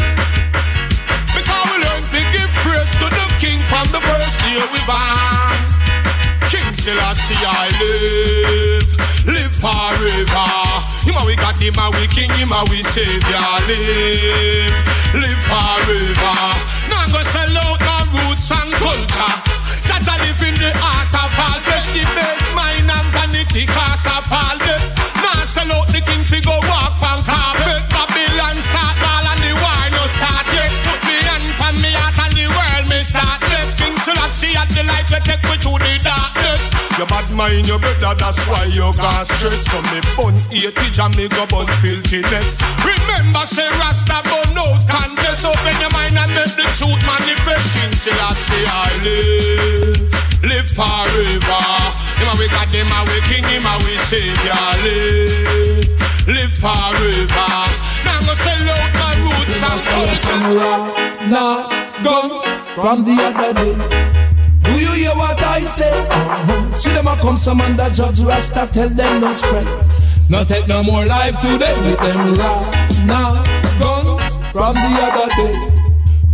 [1.35, 5.59] Because we learn to give praise to the king from the first day we born.
[6.47, 8.87] King Selassie I live,
[9.25, 10.47] live forever.
[11.05, 13.47] Him a we got him a we king, him a we savior.
[13.67, 14.75] Live,
[15.13, 16.37] live forever.
[16.89, 19.35] Now go sell out our roots and culture.
[19.85, 24.25] Jaja live in the heart of all flesh, the base mind and vanity cause of
[24.31, 24.93] all death.
[25.21, 27.81] Now sell out the king fi go walk on carpet.
[27.89, 30.71] Babylon start all and the war no start yet.
[30.85, 33.77] Put me hand on me heart and the world me start bless.
[33.77, 36.50] King Selassie at the light we take we through the darkness.
[37.01, 39.65] Your bad mind your better, that's why you got stress.
[39.65, 42.61] So me bun eighty and me go bun filthiness.
[42.85, 45.49] Remember say Rasta bun out contest.
[45.49, 47.73] Open your mind and make the truth manifest.
[47.73, 50.13] King Selassie I live,
[50.45, 51.65] live forever.
[52.21, 54.61] Him a we got him a we king, him a we savior.
[54.85, 55.89] Live,
[56.29, 57.49] live forever.
[58.05, 60.37] Now go sell out my roots and culture.
[61.33, 61.65] Nah,
[62.05, 62.45] guns
[62.77, 64.20] from the other day.
[64.63, 65.93] Do you hear what I say?
[66.73, 69.67] See them a come some under judge Rasta tell them no spread.
[70.29, 72.33] No take no more life today with them.
[73.07, 73.43] Nah,
[73.79, 75.81] guns from the other day.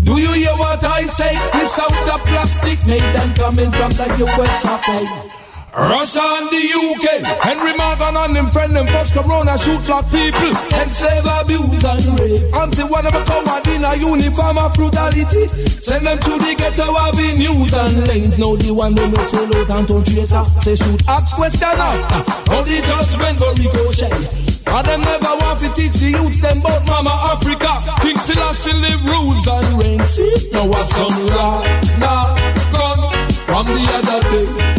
[0.03, 1.34] Do you hear what I say?
[1.53, 5.36] This out the plastic made them coming from the US of A.
[5.78, 10.49] Russia and the UK, Henry Morgan and them friend them first corona shoot like people,
[10.73, 12.41] enslave, abuse and rape.
[12.57, 15.45] Until a coward in a uniform of brutality,
[15.78, 18.41] send them to the ghetto avenues and lanes.
[18.41, 22.65] Now the one who say low down to traitor, say shoot, ask question after, how
[22.65, 24.57] the judgment go ricochet.
[24.73, 27.69] And them never want to teach the youths them about Mama Africa.
[28.01, 30.17] King Selassie live rules and reigns.
[30.49, 31.61] Now what's some law,
[32.01, 32.34] nah,
[32.73, 32.99] gun
[33.45, 34.76] from the other day.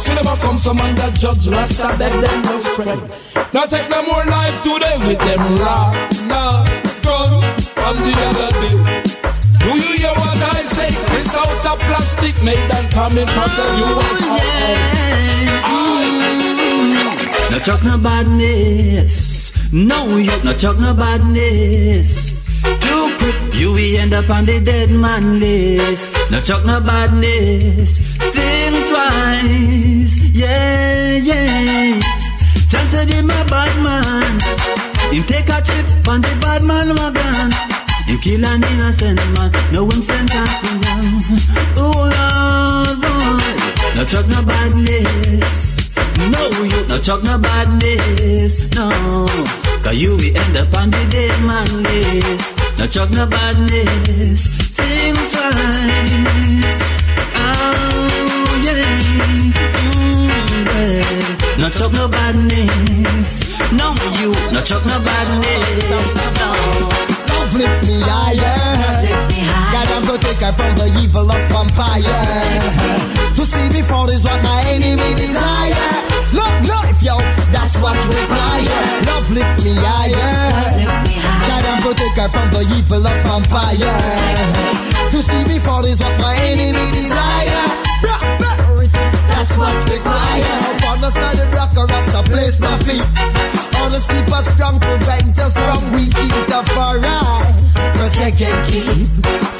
[0.00, 2.98] See them a come some under judge Rasta beg them no spread.
[3.52, 5.92] Now take no more life today with them raw.
[6.24, 6.64] Nah,
[7.04, 8.76] guns from the other day.
[9.60, 10.88] Do you hear what I say?
[11.12, 14.20] This out of plastic made and coming from the US.
[14.24, 15.98] Now oh,
[17.50, 19.52] not chuck no badness.
[19.70, 22.40] No, you not chuck no badness.
[22.80, 26.10] Too quick, you will end up on the dead man list.
[26.30, 27.98] No talk no badness.
[28.32, 28.49] Think
[28.90, 32.00] twice, yeah, yeah.
[32.70, 34.40] Chance said him a bad man.
[35.12, 37.50] Him take a chip on the bad man wagon.
[38.06, 39.50] Him kill an innocent man.
[39.72, 41.20] No him sentence me down.
[41.76, 45.90] Oh Lord, boy, no chuck no badness.
[46.32, 48.74] No, you no chuck no badness.
[48.74, 48.88] No,
[49.82, 52.78] cause you will end up on the dead man list.
[52.78, 54.46] No chuck no badness.
[54.76, 56.89] Think twice.
[61.60, 63.44] No talk no badness.
[63.72, 66.14] No, you no talk no badness.
[66.40, 66.48] No.
[67.28, 68.56] Love lifts me higher.
[69.68, 72.16] God, I'm protected from the evil of vampire.
[73.36, 75.92] To see before is what my enemy desire.
[76.32, 77.18] Love life, yo,
[77.52, 78.80] that's what require.
[79.04, 80.16] Love lift me higher.
[81.44, 84.00] God, I'm protected from the evil of vampire.
[85.12, 87.80] To see before is what my enemy desire.
[89.40, 90.56] That's what require.
[90.76, 93.06] Upon the solid rock, I rest place my feet.
[93.80, 97.00] On the keep us strong, prevent us from weak interfere.
[97.96, 99.08] Protect and keep.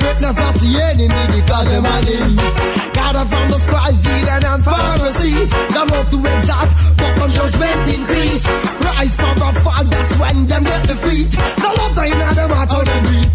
[0.04, 2.60] Fitness of the enemy because them are the least.
[2.92, 5.48] Gather from the scribes, Eden and Pharisees.
[5.72, 6.70] Them love to exalt,
[7.00, 8.44] but on judgment increase.
[8.84, 11.32] Rise from a fall, that's when them get defeat.
[11.32, 13.32] The love they in them heart how them beat.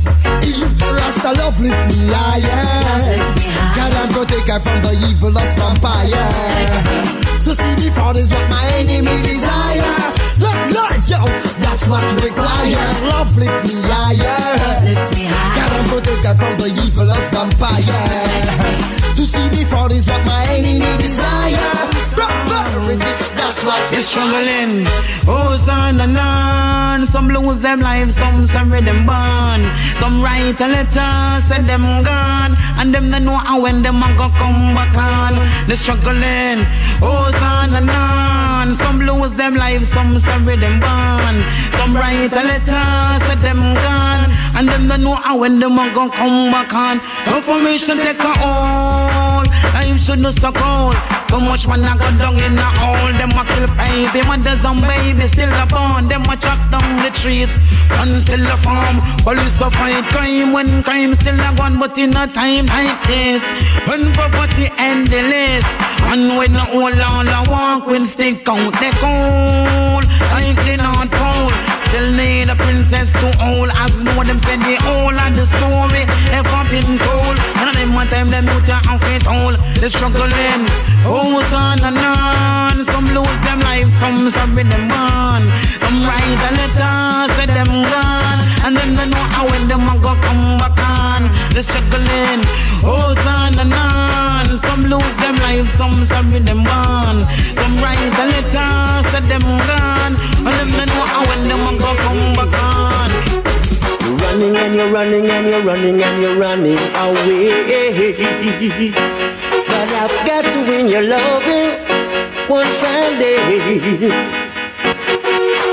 [0.78, 3.45] Rasta love lift me higher.
[3.76, 6.28] God and protect her from the evil of vampire.
[7.46, 9.96] To see before is what my enemy desire.
[10.40, 11.22] Love life, yo,
[11.62, 12.86] that's what require.
[13.12, 14.40] Love lift me higher.
[15.56, 19.16] God and protect her from the evil of vampire.
[19.16, 21.95] To see before is what my enemy desire.
[22.16, 24.88] Prosperity, that's what It's struggling.
[25.28, 27.06] Oh, son and on.
[27.08, 29.62] Some lose them lives, some sorry them born.
[30.00, 31.12] Some write a letter,
[31.48, 32.54] say them gone.
[32.80, 35.34] And them they know how when them a go come back on.
[35.68, 36.64] They struggling.
[37.02, 38.76] Oh, son and on.
[38.76, 41.36] Some lose them lives, some sorry them born.
[41.78, 42.86] Some write a letter,
[43.28, 44.32] say them gone.
[44.56, 47.02] And them they know how when them a go come back on.
[47.28, 49.48] Information take a hold.
[49.76, 50.96] Life should not suck out.
[51.28, 53.12] Too much man a go down in a hole.
[53.20, 56.06] Them a kill baby, mothers and babies still a born.
[56.06, 57.52] Them a chop down the trees,
[58.00, 59.04] one still a farm.
[59.28, 63.44] Police a fight crime when crime still a gone, but in a time like this,
[63.92, 65.76] when poverty end the list,
[66.16, 71.12] and when the whole all a walk with stick out the cold, like the North
[71.12, 71.65] Pole.
[71.88, 73.70] Still need a princess to hold.
[73.76, 76.04] As know them said the whole of the story.
[76.32, 77.55] Ever been told
[77.86, 80.66] Them one time them out your outfit all They struggling
[81.06, 82.82] Oh son and on.
[82.90, 85.46] Some lose them life Some sorry them on
[85.78, 86.98] Some write a letter
[87.38, 88.42] Say them gone.
[88.66, 91.30] And then they know how when them a go come back on.
[91.54, 92.42] They struggling
[92.82, 94.58] Oh son and on.
[94.58, 97.22] Some lose them life Some sorry them on
[97.54, 98.70] Some write a letter
[99.14, 100.18] Say them gone.
[100.42, 103.05] And then they know how when them a go come back on
[104.36, 108.12] running and you're running and you're running and you're running away.
[108.92, 111.70] But I've got to win your loving
[112.50, 113.60] one fine day.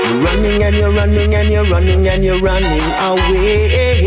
[0.05, 3.97] You're running and you're running and you're running and you're running away.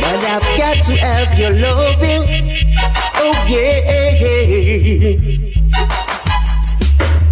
[0.00, 2.22] But I've got to have your loving.
[3.14, 4.02] Oh yeah.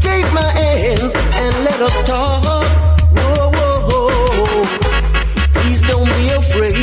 [0.01, 2.90] Take my hands and let us talk.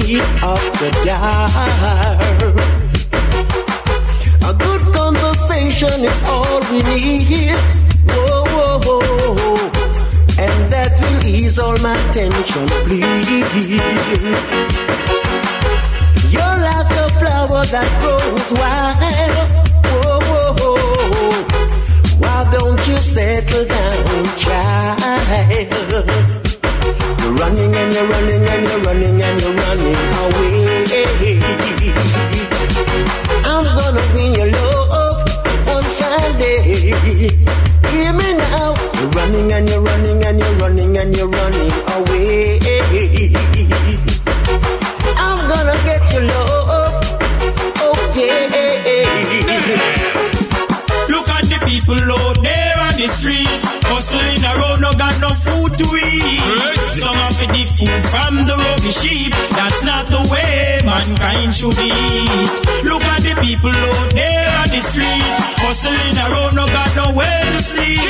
[0.07, 1.51] Afraid of the dark.
[4.43, 7.55] A good conversation is all we need.
[8.07, 9.57] Whoa, whoa, whoa.
[10.39, 13.27] And that will ease all my tension, please.
[16.31, 19.49] You're like a flower that grows wild.
[19.91, 20.77] Whoa, whoa, whoa.
[22.19, 26.46] Why don't you settle down, child?
[27.27, 30.87] You're running and you're running and you're running and you're running away.
[33.43, 35.27] I'm gonna win your love
[35.67, 36.95] one fine day.
[37.91, 38.71] Hear me now.
[38.95, 42.59] You're running and you're running and you're running and you're running away.
[45.17, 46.95] I'm gonna get your love.
[48.07, 48.47] Okay.
[51.09, 52.36] Look at the people on
[52.97, 53.47] the street,
[53.85, 56.41] hustling around, no got no food to eat.
[56.97, 59.31] Some of it dig food from the rubbish heap.
[59.53, 62.49] That's not the way mankind should eat.
[62.89, 65.29] Look at the people out there on the street,
[65.61, 68.01] hustling around, no got no way to sleep.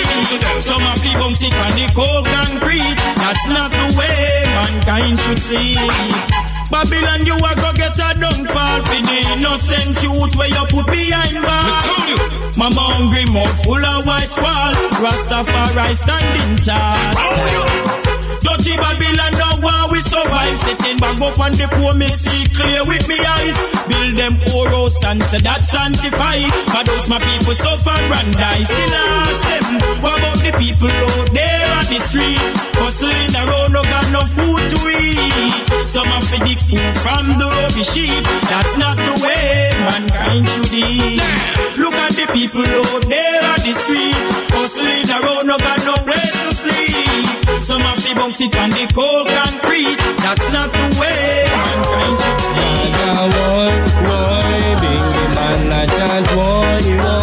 [0.64, 2.98] Some of the bum sick on the cold concrete.
[3.20, 6.47] That's not the way mankind should sleep.
[6.78, 11.42] Babylon, you a go get a downfall for the innocent youth where you put behind
[11.42, 12.56] bars.
[12.56, 14.74] Mama hungry, mouth full of white squall.
[15.02, 17.18] Rastafari standing tall.
[18.46, 20.58] Dirty Babylon, no one we survive.
[20.60, 23.77] Setting back up on the poor, me see clear with me eyes.
[23.88, 26.38] Build them poor house and say that sanctify.
[26.74, 28.64] But those my people suffer and die.
[28.64, 32.42] Still ask them, what about the people out there on the street?
[32.78, 35.88] Hustling around, no got no food to eat.
[35.88, 38.24] Some the dig food from the rubbish sheep.
[38.52, 41.22] That's not the way mankind should eat.
[41.80, 44.18] Look at the people out there on the street.
[44.52, 47.62] Hustling around, no got no place to sleep.
[47.62, 49.98] Some of the bounce it on the cold concrete.
[50.24, 52.98] That's not the way mankind should sleep.
[53.38, 53.74] Boy,
[54.06, 57.17] boy, bingy man, I boy, boy.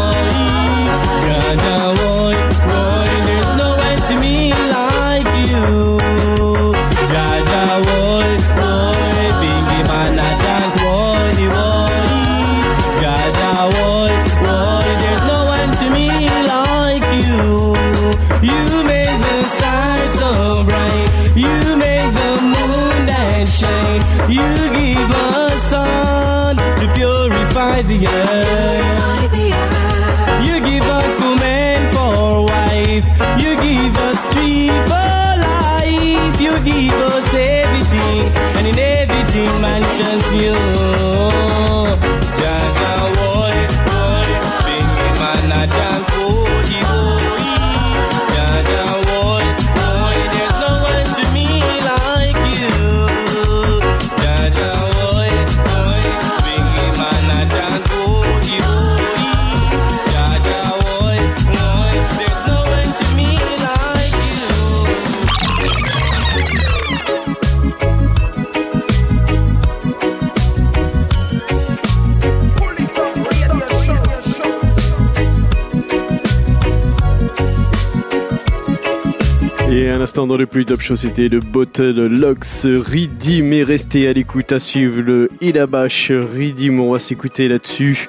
[80.05, 84.52] L'instant dans le plus top show, c'était le Bottle Lox Ridim et restez à l'écoute
[84.52, 86.78] à suivre le Ilabash Ridim.
[86.78, 88.06] On va s'écouter là-dessus.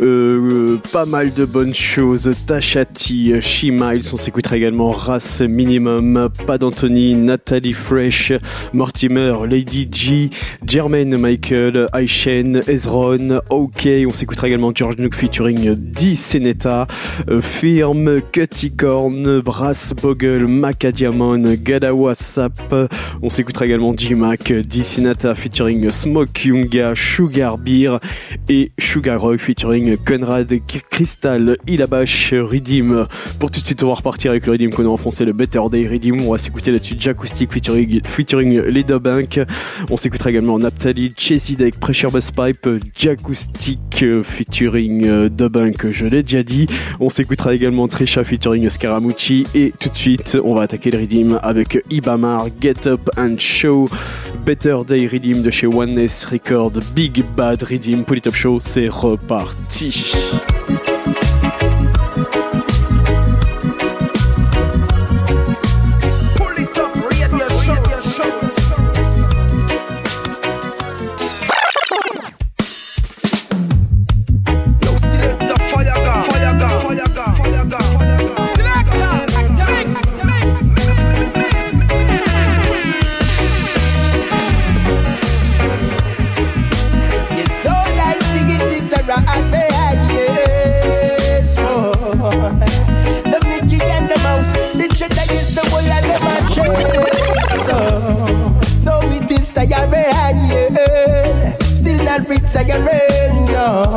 [0.00, 2.30] Euh, euh, pas mal de bonnes choses.
[2.46, 8.32] Tachati, She-Miles, on s'écoutera également Race Minimum, Pas d'Anthony, Nathalie Fresh,
[8.72, 10.30] Mortimer, Lady G,
[10.64, 13.88] Jermaine Michael, Aishen, Ezron, OK.
[14.06, 16.14] On s'écoutera également George Nook featuring D.
[16.14, 16.86] Seneta,
[17.28, 22.74] euh, Firm, Cuticorn, Brass Bogle, Macadiamon, Gadawa Sap.
[23.22, 24.82] On s'écoutera également G-Mac, D.
[24.82, 27.98] Senata featuring Smoke Yunga, Sugar Beer
[28.48, 30.52] et Sugar Rock featuring Conrad
[30.90, 33.06] Crystal, Ilabash, Redeem.
[33.38, 35.60] Pour tout de suite, on va repartir avec le Redeem qu'on a enfoncé, le Better
[35.70, 36.20] Day Redeem.
[36.22, 39.40] On va s'écouter là-dessus Jacoustic featuring, featuring Leda Bank.
[39.90, 45.86] On s'écoutera également Naphtali, Chesy Deck, Pressure Bass Pipe, Jacoustic euh, featuring euh, The Bank,
[45.90, 46.66] je l'ai déjà dit.
[47.00, 49.46] On s'écoutera également Trisha featuring Scaramucci.
[49.54, 53.88] Et tout de suite, on va attaquer le Redeem avec Ibamar, Get Up and Show,
[54.44, 58.04] Better Day Redeem de chez Oneness Record, Big Bad Redeem.
[58.04, 59.77] Pour les Top Show, c'est reparti.
[59.80, 60.87] Yes,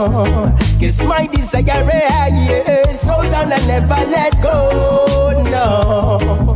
[0.02, 6.56] Guess my desire, yeah, so down and never let go, no.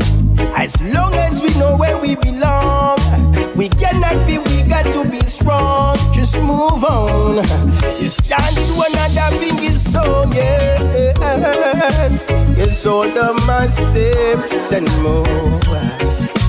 [0.56, 2.98] As long as we know where we belong,
[3.56, 5.96] we cannot be, we got to be strong.
[6.12, 7.46] Just move on.
[8.02, 12.26] It's time to another big song, yes.
[12.58, 15.28] Yes, all the my steps and move.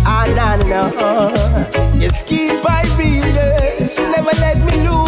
[0.07, 1.35] And I know.
[2.01, 3.99] Yes, keep I readers.
[3.99, 5.06] Never let me lose.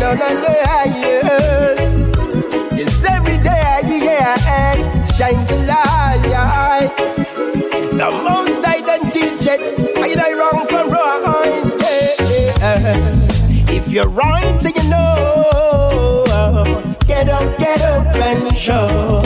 [0.00, 1.14] No, no, no, no, no,
[2.72, 3.04] yes.
[3.08, 6.92] Every day, yeah, eh, shines a light.
[7.92, 9.60] The most I don't teach it,
[9.96, 11.64] I I wrong from right.
[12.58, 13.74] Yeah.
[13.76, 16.24] If you're right, so you know.
[17.06, 19.22] Get up, get up and show.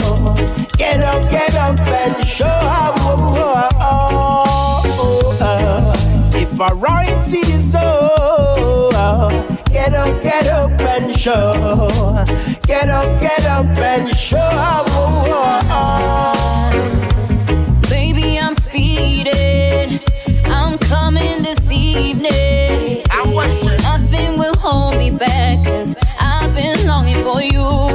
[0.77, 3.08] Get up, get up and show.
[6.59, 7.79] variety so.
[8.93, 9.29] Uh,
[9.69, 11.53] get up, get up and show.
[12.63, 14.37] Get up, get up and show.
[14.41, 15.61] Oh, oh,
[16.73, 17.81] oh.
[17.89, 20.01] Baby, I'm speeding.
[20.47, 23.03] I'm coming this evening.
[23.09, 23.77] I want to.
[23.77, 27.88] Nothing will hold me back, cause I've been longing for you.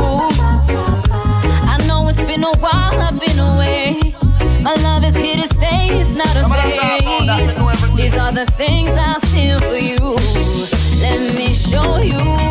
[8.34, 10.16] The things I feel for you.
[11.00, 12.43] Let me show you.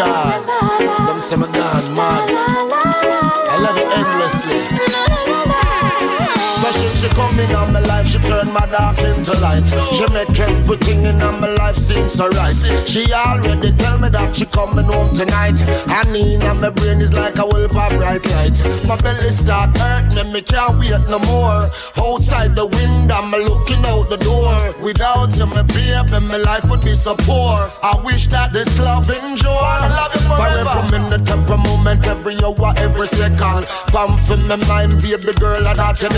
[0.00, 0.46] John?
[1.06, 1.36] Them say
[7.20, 9.66] come in on my life, she turned my dark into light.
[9.92, 12.56] She make everything in on my life seem so right.
[12.86, 15.60] She already tell me that she coming home tonight.
[15.92, 18.56] Honey, in my brain is like a whole pop bright light.
[18.88, 21.68] My belly start hurt me, me can't wait no more.
[22.00, 24.56] Outside the window, I'm looking out the door.
[24.82, 27.56] Without you, my baby, my life would be so poor.
[27.82, 29.52] I wish that this love endure.
[29.52, 30.64] I love you forever.
[30.64, 33.68] For every minute, every moment, every hour, every second.
[33.92, 36.10] Bam for my mind, baby girl, and that you.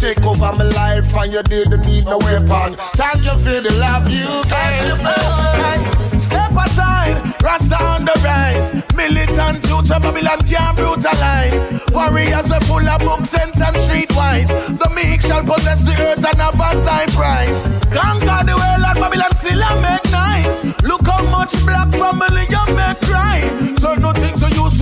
[0.00, 2.76] Take over my life, and you didn't need no weapon.
[2.94, 6.20] Thank you for the love you gave.
[6.20, 8.70] Step aside, Rasta on the rise.
[8.94, 11.60] Militant youth of Babylon can't brutalize.
[11.92, 14.48] Warriors are full of book sense and streetwise.
[14.78, 17.82] The meek shall possess the earth and have vast thy prize.
[17.92, 20.62] Conquer the world and Babylon still make nice.
[20.82, 23.40] Look how much black family you make cry.
[23.60, 24.11] You used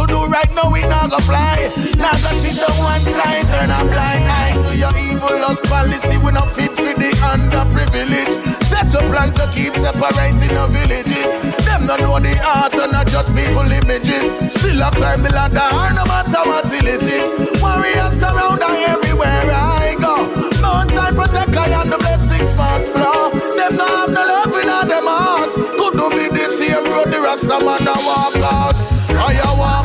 [0.00, 1.56] to do right now we not gonna fly.
[2.00, 6.16] Now go sit down one side, turn a blind eye to your evil lust policy.
[6.16, 8.64] We not fit for the underprivileged.
[8.64, 11.28] Set a plan to keep separating the villages.
[11.66, 14.24] Them don't know the art and not judge people images.
[14.56, 17.34] Still a climb the ladder, no matter what it is.
[17.60, 20.24] Warriors surround and everywhere I go.
[20.64, 23.28] Most time protect I and the blessings must flow.
[23.56, 25.54] Them not have no love in all them hearts.
[25.56, 29.00] Could not be the same road the Rasta man a walk out.
[29.20, 29.79] I walk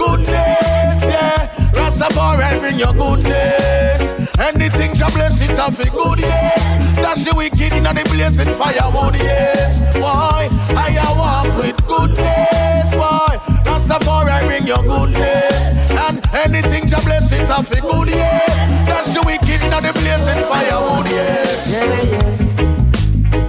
[0.00, 1.46] goodness, yeah.
[1.76, 4.00] Rastafari bring your goodness.
[4.40, 6.96] Anything you bless it off a good, yes.
[6.96, 9.96] Dash the wicked in the blazing firewood, yes.
[10.00, 10.48] Why?
[10.72, 13.36] I walk with goodness, why?
[13.68, 15.90] Rastafari bring your goodness.
[15.92, 18.86] And anything you bless it off a good, yes.
[18.88, 21.68] Dash the wicked in the blazing firewood, yes.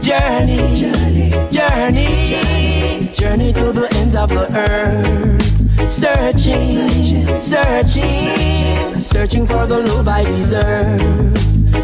[0.05, 5.60] Journey, journey, journey, journey to the ends of the earth.
[5.89, 11.33] Searching, searching, searching for the love I deserve.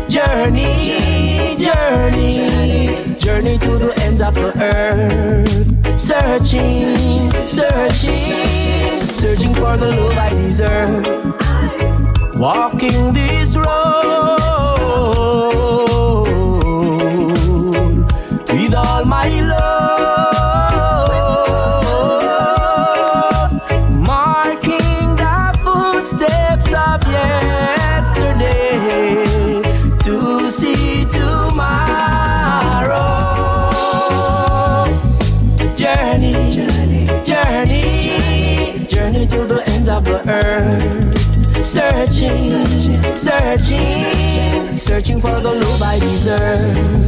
[0.07, 5.99] Journey, journey, journey to the ends of the earth.
[5.99, 11.05] Searching, searching, searching for the love I deserve.
[12.39, 14.46] Walking this road
[44.87, 47.07] searching, for the love I deserve.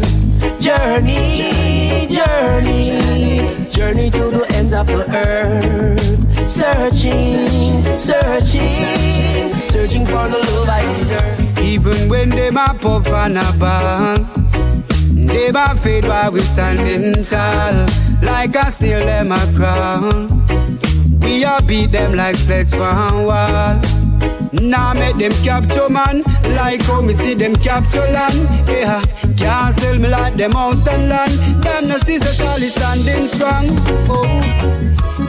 [0.59, 3.39] Journey, journey,
[3.71, 6.49] journey to the ends of the earth.
[6.49, 11.59] Searching, searching, searching for the love I deserve.
[11.59, 14.17] Even when them a puff and a ball,
[15.15, 17.87] them a fade while we standing tall.
[18.21, 20.27] Like I steal them a crown.
[21.21, 23.98] We a beat them like sleds from wall.
[24.61, 26.23] Now make them capture man,
[26.55, 28.37] like how me see them capture land.
[28.67, 29.01] Yeah,
[29.37, 31.31] can't sell me like them house and land.
[31.63, 33.65] Them no see the Charlie standing strong.
[34.09, 34.25] Oh,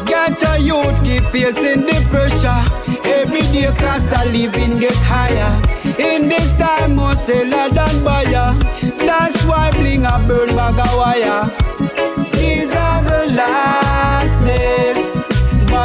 [0.06, 2.60] get a youth keep facing the pressure.
[3.04, 5.52] Every day cost of living get higher.
[5.98, 8.56] In this time, more seller than buyer.
[8.96, 11.44] That's why bling a burn bag of wire.
[12.32, 13.99] These are the days.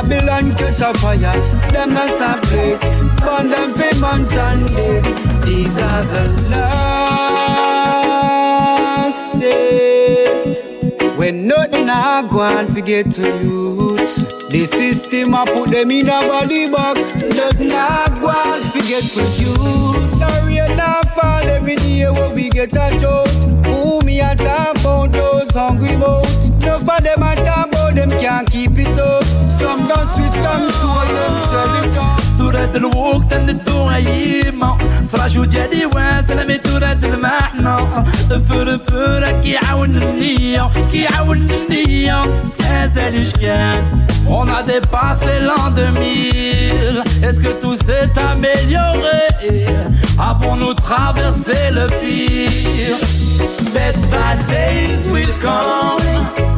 [0.07, 2.83] Babylon catch a fire, them not stop place.
[3.21, 5.05] Burn them for months and days.
[5.43, 7.65] These are the last
[9.39, 10.69] days.
[11.17, 14.23] When nothing I go and forget to youths.
[14.49, 16.99] The system a put them in a body box.
[17.35, 19.55] Nothing not go on forget for you.
[20.19, 23.29] The rain not fall every day where we get a jolt.
[23.65, 26.49] Who me a talk about those hungry mouths?
[26.49, 29.14] Enough of them a talk about them can't keep it up.
[29.74, 32.20] Some don't switch them soul them sell it up.
[32.38, 37.76] ترد الوقت ندو عيما صرا شو جدي وسلامي ترد المعنى
[38.48, 42.22] فر فرك يعاون النية يعاون النية
[42.62, 43.84] هذا الاشكال
[44.28, 49.22] On a dépassé l'an 2000 Est-ce que tout s'est amélioré
[50.18, 52.98] Avons-nous traversé le pire
[53.74, 56.53] Better days will come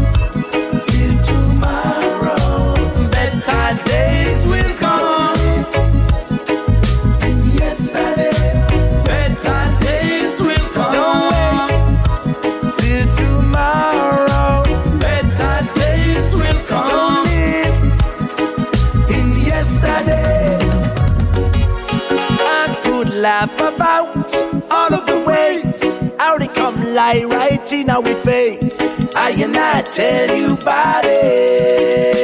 [26.97, 28.79] lie right in our face.
[29.15, 32.17] I I tell you about it.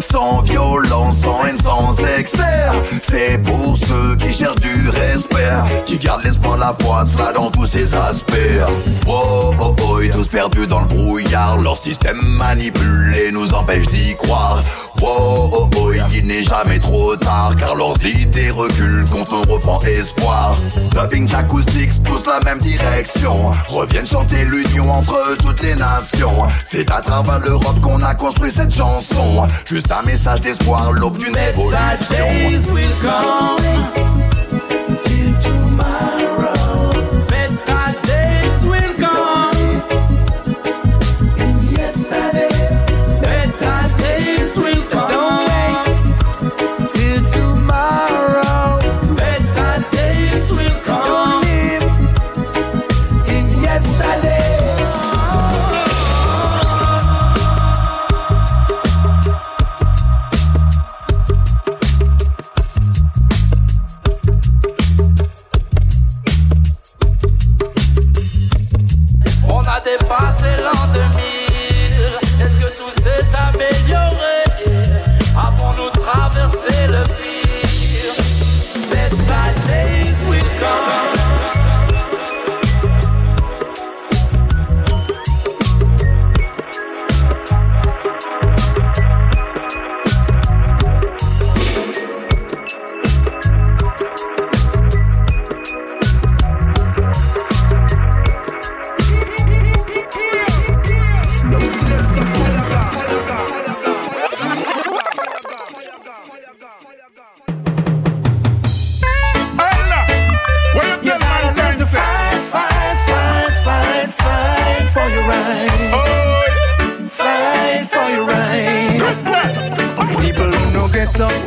[0.00, 2.68] Sans violence, sans haine, sans excès.
[3.00, 5.33] C'est pour ceux qui cherchent du respect.
[5.86, 8.32] Qui gardent l'espoir, la foi, cela dans tous ses aspects.
[9.06, 11.58] Oh oh oh, tous perdus dans le brouillard.
[11.58, 14.60] Leur système manipulé nous empêche d'y croire.
[15.02, 17.54] Oh oh oh, il n'est jamais trop tard.
[17.58, 20.56] Car leurs idées reculent quand on reprend espoir.
[20.92, 23.50] Dubbing acoustics, tous la même direction.
[23.68, 26.48] Reviennent chanter l'union entre toutes les nations.
[26.64, 29.46] C'est à travers l'Europe qu'on a construit cette chanson.
[29.66, 32.24] Juste un message d'espoir, l'aube d'une évolution.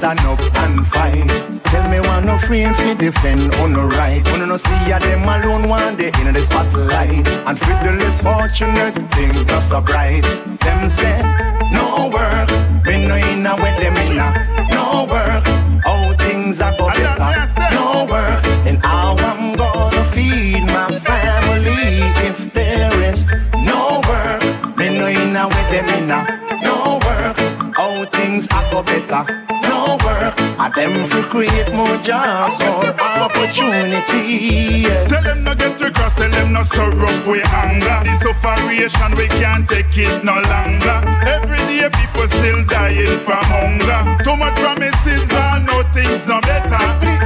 [0.07, 1.27] Stand up and fight.
[1.65, 4.23] Tell me why no friend fi defend on no right.
[4.31, 7.27] When no see a them alone one day in the spotlight.
[7.47, 10.23] And for the less fortunate, things not so bright.
[10.63, 11.17] Them say,
[11.73, 12.49] no work,
[12.85, 14.29] me no in a with them in a.
[14.71, 15.45] No work,
[15.83, 16.86] how things are go
[31.37, 32.89] create more jobs, more
[33.21, 34.89] opportunity.
[35.07, 37.99] Tell them no get to cross, tell them no stir up with anger.
[38.05, 40.97] The sufferation we can't take it no longer.
[41.35, 44.01] Every day people still dying from hunger.
[44.23, 47.16] Too much promises and no things no better.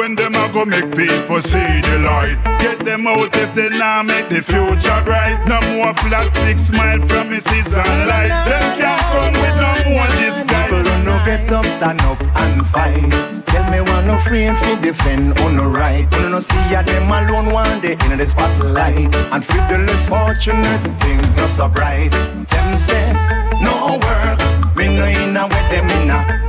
[0.00, 2.40] When them a go make people see the light.
[2.58, 5.44] Get them out if they not make the future bright.
[5.44, 8.32] No more plastic smile promises and lies.
[8.48, 10.72] Them can't come with no more disguise.
[10.72, 13.12] People no get up, stand up and fight.
[13.44, 16.10] Tell me one no friend fi defend on the right.
[16.12, 19.14] When no see a them alone one day in the spotlight.
[19.36, 22.08] And for the less fortunate, things not so bright.
[22.48, 23.12] Them say
[23.60, 24.40] no work,
[24.76, 26.39] me no in a with them in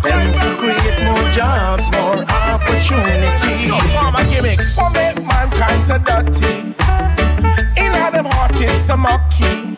[0.00, 3.68] them to create more jobs, more opportunity.
[3.68, 6.72] No farmer gimmick, some make mankind so dirty.
[7.76, 8.52] In them heart
[8.98, 9.76] mucky.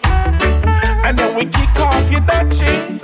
[1.04, 3.00] And then we kick off your dirty.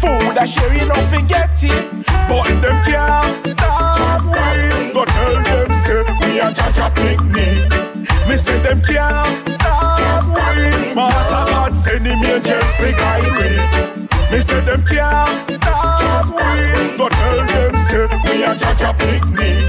[0.00, 2.06] Food I share, you don't forget it.
[2.28, 4.92] But them can't stop we.
[4.92, 7.70] Go tell them, say, we a judge a picnic.
[8.28, 10.24] Me say them can't stop
[10.56, 10.94] we.
[10.94, 13.65] Master God send him angels to guide me.
[14.30, 16.96] Me say them can't stop we.
[16.98, 19.62] Go tell them, say, we a judge a picnic.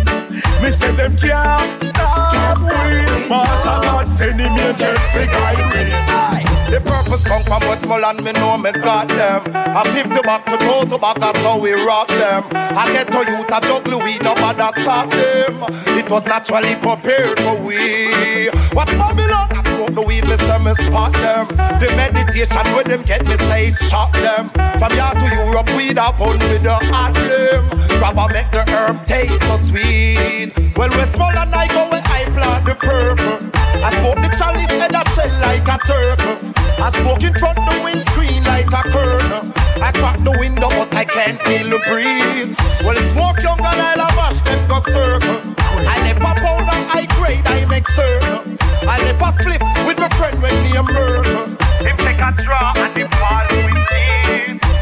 [0.61, 3.29] Me say them can't stop we.
[3.29, 6.46] Master God send him angels to guide me.
[6.69, 9.41] The purpose come from Westmoreland, me know me got them.
[9.55, 12.43] I 50 back to toes back, that's how we rock them.
[12.51, 15.63] I get to youth, I juggle weed, nobody stop them.
[15.97, 18.49] It was naturally prepared for we.
[18.75, 21.47] Watch Babylon, I smoke the weed, me say me spot them.
[21.79, 24.49] The meditation with them get me say shock them.
[24.77, 27.63] From here to Europe, weed up on with the hot them.
[27.99, 30.51] Grab make the herb taste so sweet.
[30.75, 33.56] Well, Westmoreland, I go where I plant the purple.
[33.87, 36.35] I smoke the chalice head a shell like a turtle.
[36.83, 39.47] I smoke in front the windscreen like a kernel.
[39.81, 42.51] I crack the window but I can't feel the breeze.
[42.83, 45.39] Well, smoke young and I'll wash them go circle.
[45.87, 48.43] I a pound of high grade, I make circle.
[48.91, 51.47] I a split with my friend when me a murder.
[51.87, 53.66] If take a draw and the fall.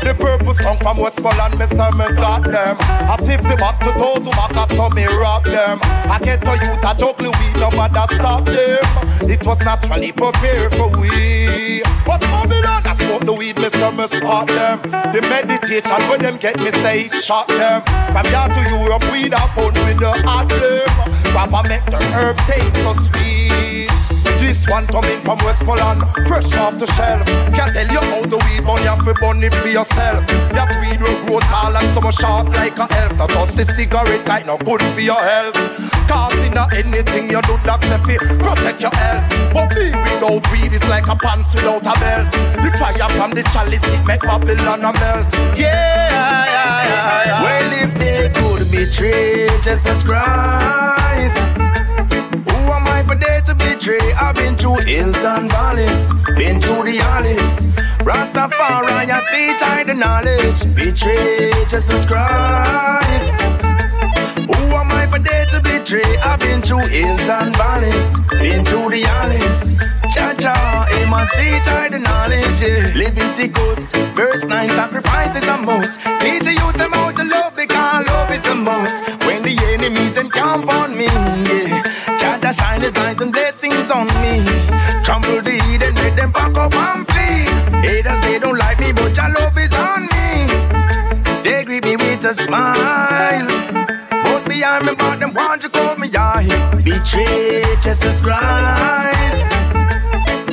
[0.06, 2.78] The purpose come from Westmoreland, me say me got them.
[2.80, 5.80] I 50 back to those who back us so me rob them.
[5.82, 8.86] I get to youth, I juggle weed, no matter stop them.
[9.26, 11.82] It was naturally prepared for we.
[12.06, 14.80] But Babylon, I smoke the weed, me say me spot them.
[15.10, 17.82] The meditation with them get me say shot them.
[18.14, 20.86] From here to Europe, weed up on with the hot them.
[21.34, 23.75] Grab make the herb taste so sweet.
[24.46, 27.26] This one coming from Westmoreland, fresh off the shelf.
[27.58, 30.22] Can't tell you how the weed money have to burn it for yourself.
[30.54, 33.18] That weed will grow tall and some short like a elf.
[33.18, 35.58] Now touch the cigarette like no good for your health.
[36.08, 39.26] Causing anything you do that's if it protect your health.
[39.50, 42.30] But me without weed is like a pants without a belt.
[42.62, 45.26] The fire from the chalice it make Babylon a melt.
[45.58, 47.42] Yeah, yeah, yeah, yeah.
[47.42, 51.58] Well, if they could betray Jesus Christ.
[52.46, 53.42] Who am I for they
[53.86, 54.14] to betray?
[54.14, 57.68] I've been through hills and valleys, been through the alleys.
[58.02, 60.60] Rastafari, I teach I the knowledge.
[60.76, 63.42] Betray Jesus Christ.
[64.46, 66.18] Who am I for they to betray?
[66.24, 69.74] I've been through hills and valleys, been through the alleys.
[70.14, 72.62] Jah Jah, him a teach I the knowledge.
[72.62, 72.92] Yeah.
[72.96, 76.00] Leviticus, verse 9, sacrifices a must.
[76.22, 79.26] Teach youth them how to love because love is a must.
[79.26, 81.95] When the enemies encamp on me, yeah.
[82.46, 84.46] Jah shine his light and blessings on me.
[85.04, 87.82] Trample the heat and let them pack up and flee.
[87.82, 91.42] Haters, they don't like me, but your love is on me.
[91.42, 93.48] They greet me with a smile.
[94.12, 96.46] But behind me, but them want to call me eye.
[96.84, 99.50] Betray Jesus Christ.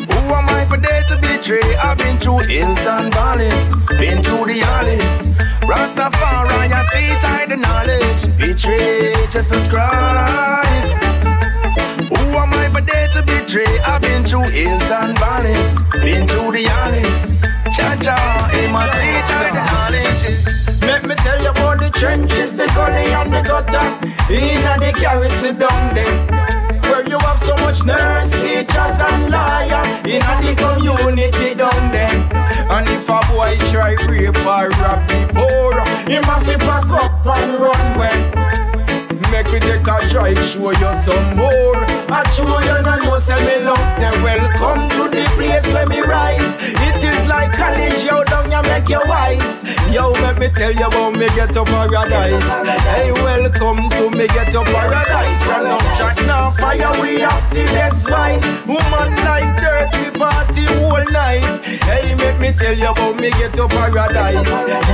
[0.09, 1.77] Who am I for they to betray?
[1.77, 5.29] I've been through hills and valleys, been through the alleys.
[5.69, 8.23] Rastafari, I teach I the knowledge.
[8.39, 10.63] Betray Jesus Christ.
[12.33, 13.79] Who am I for they to betray?
[13.85, 17.37] I've been through hills and valleys, been through the alleys.
[17.77, 20.25] Jah Jah, him a teach I the knowledge.
[20.81, 23.85] Let me tell you about the trenches, the gully and the gutter.
[24.33, 26.17] In the garrison down there.
[26.89, 30.01] Where you have so much nurse, teachers and liars.
[30.09, 32.17] In the community down there.
[32.73, 35.75] And if a boy try rape or rob the poor,
[36.09, 38.82] him have to pack up and run when.
[39.33, 41.81] Make me take a drive, show you some more.
[42.13, 44.23] I show you no know say me love them.
[44.23, 46.59] Welcome to the place where me rise.
[46.61, 49.65] It is like college, yo, down you make you wise.
[49.91, 52.45] Yo, let me tell you about me get to paradise.
[52.93, 55.43] Hey, welcome to me get to paradise.
[55.49, 58.45] And no shot, no fire, we have the best vibes.
[58.69, 61.57] Woman like dirt, we party all night.
[61.89, 64.45] Hey, make me tell you about me get to paradise.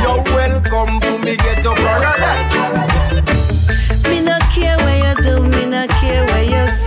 [0.07, 3.18] Yo, welcome to me get to paradise.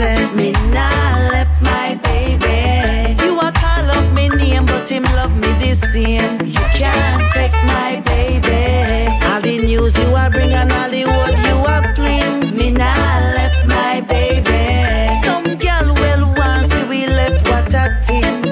[0.02, 0.52] Send me.
[0.76, 2.60] Nah, left my baby.
[3.24, 6.34] You a call up me name, but him love me the same.
[6.56, 8.62] You can't take my baby.
[9.28, 12.34] All the news you a bring and Hollywood you a fling.
[12.58, 14.64] Me nah left my baby.
[15.24, 15.88] Some girl
[16.38, 18.51] want see we left what a thing.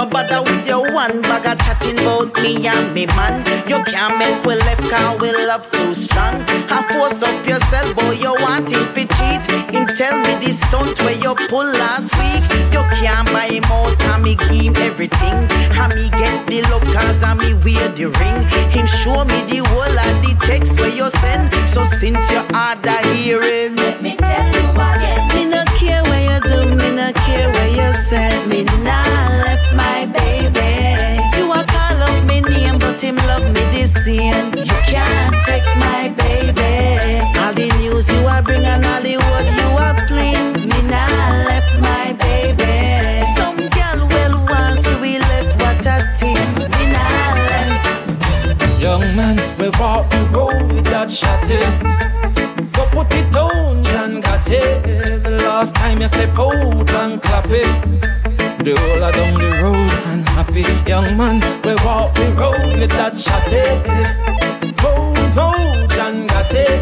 [0.00, 3.44] No bother with your one bag of chatting about me and me man.
[3.68, 6.40] You can't make we left cause we love too strong.
[6.72, 9.44] I force up yourself, boy, you want him to cheat.
[9.68, 12.40] Him tell me the stunt where you pull last week.
[12.72, 15.36] You can't buy him out, and me give him everything.
[15.76, 18.40] And me get the love cause I me wear the ring.
[18.72, 21.52] Him show me the whole of the text where you send.
[21.68, 25.28] So since you hard to hear it, let me tell you again.
[25.36, 27.52] Me no care where you do, me no care
[28.10, 28.16] so
[28.48, 29.06] me nah
[29.46, 30.70] left my baby.
[31.38, 34.50] You a call up me name, but him love me the same.
[34.68, 37.22] You can't take my baby.
[37.38, 39.14] All the news you are bringing, all the
[39.62, 43.22] you are playing, me nah left my baby.
[43.36, 48.82] Some girl well once we left what a team, me nah left.
[48.82, 51.62] Young man, we walk the road without shutting.
[51.62, 52.66] Eh?
[52.74, 55.09] Go put it down, John got it.
[55.60, 57.68] Last time you step out and clap it.
[58.64, 60.64] The whole of down the road and happy.
[60.88, 63.68] Young man, we walk the road with that shotty.
[64.80, 66.80] Go down, John got it.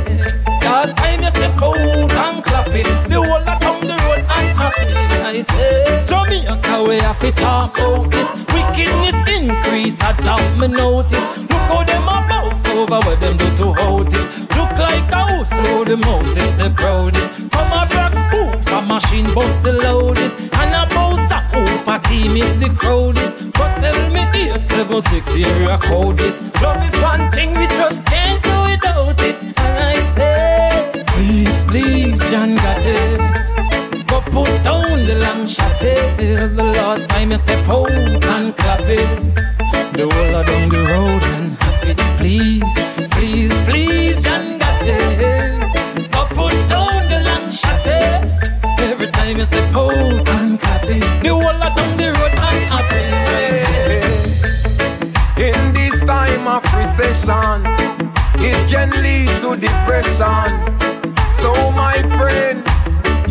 [0.62, 2.86] Last time you step out and clap it.
[3.08, 4.94] The whole of down the road and happy.
[5.26, 8.30] I say, Jamaica, we have to talk about this.
[8.54, 11.26] Wickedness increase, I doubt me notice.
[11.50, 14.42] Look how them a bounce over what them do to Otis.
[14.54, 17.17] Look like a house, oh the mouse is the proudest.
[22.18, 23.52] Team is the crowdest.
[23.52, 26.54] But tell me, eight, seven, six, here a codist.
[26.62, 29.38] Love is one thing we just can't do without it.
[29.64, 33.20] And I say, please, please, John got it.
[34.08, 36.46] Go put down the long shot eh?
[36.58, 39.20] The last time you step out and clap it
[39.96, 40.67] The whole of down
[55.38, 57.62] In this time of recession,
[58.40, 60.48] it can lead to depression.
[61.40, 62.62] So, my friend,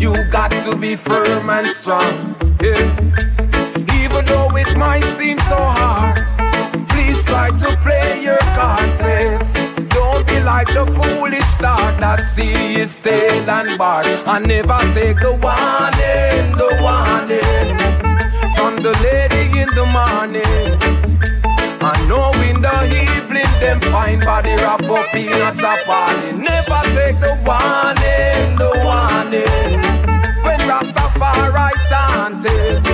[0.00, 2.34] you got to be firm and strong.
[2.60, 2.96] Yeah.
[4.02, 6.16] Even though it might seem so hard,
[6.88, 9.42] please try to play your cards safe.
[9.90, 14.06] Don't be like the foolish star that see is stale and barred.
[14.26, 17.78] And never take the warning, the warning
[18.56, 19.37] from the lady
[19.74, 20.42] the morning.
[21.80, 26.36] I know in the evening them fine body wrap up in a chapali.
[26.38, 29.80] Never take the warning, the warning.
[30.44, 32.87] When Rastafari chanting,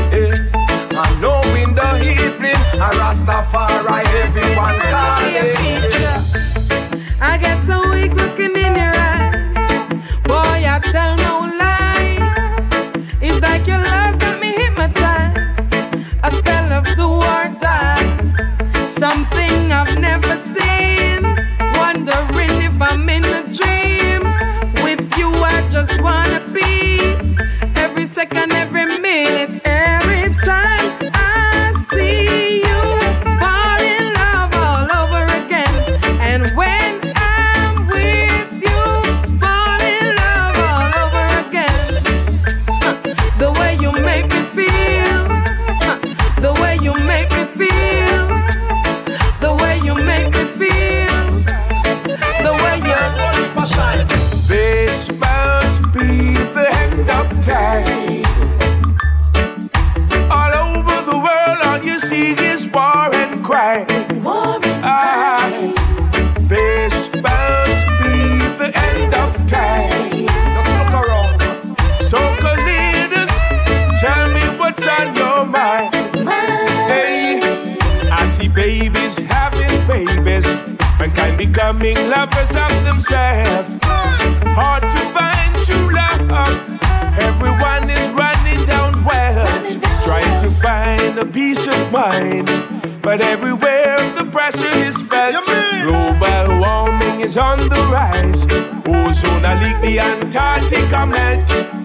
[99.85, 101.84] the Antarctica melt.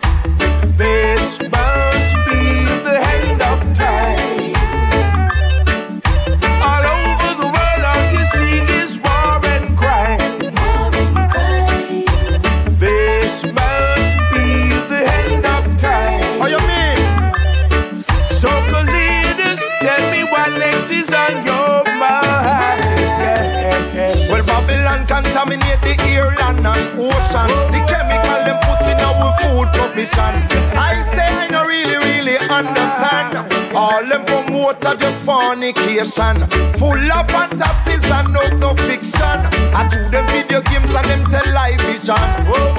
[35.19, 36.39] Fornication.
[36.77, 39.39] Full of fantasies and no, no fiction.
[39.73, 42.15] I do them video games and them television.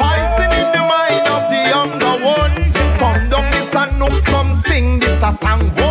[0.01, 2.73] Poison in the mind of the younger ones.
[2.99, 5.90] Come down this and come sing this a song.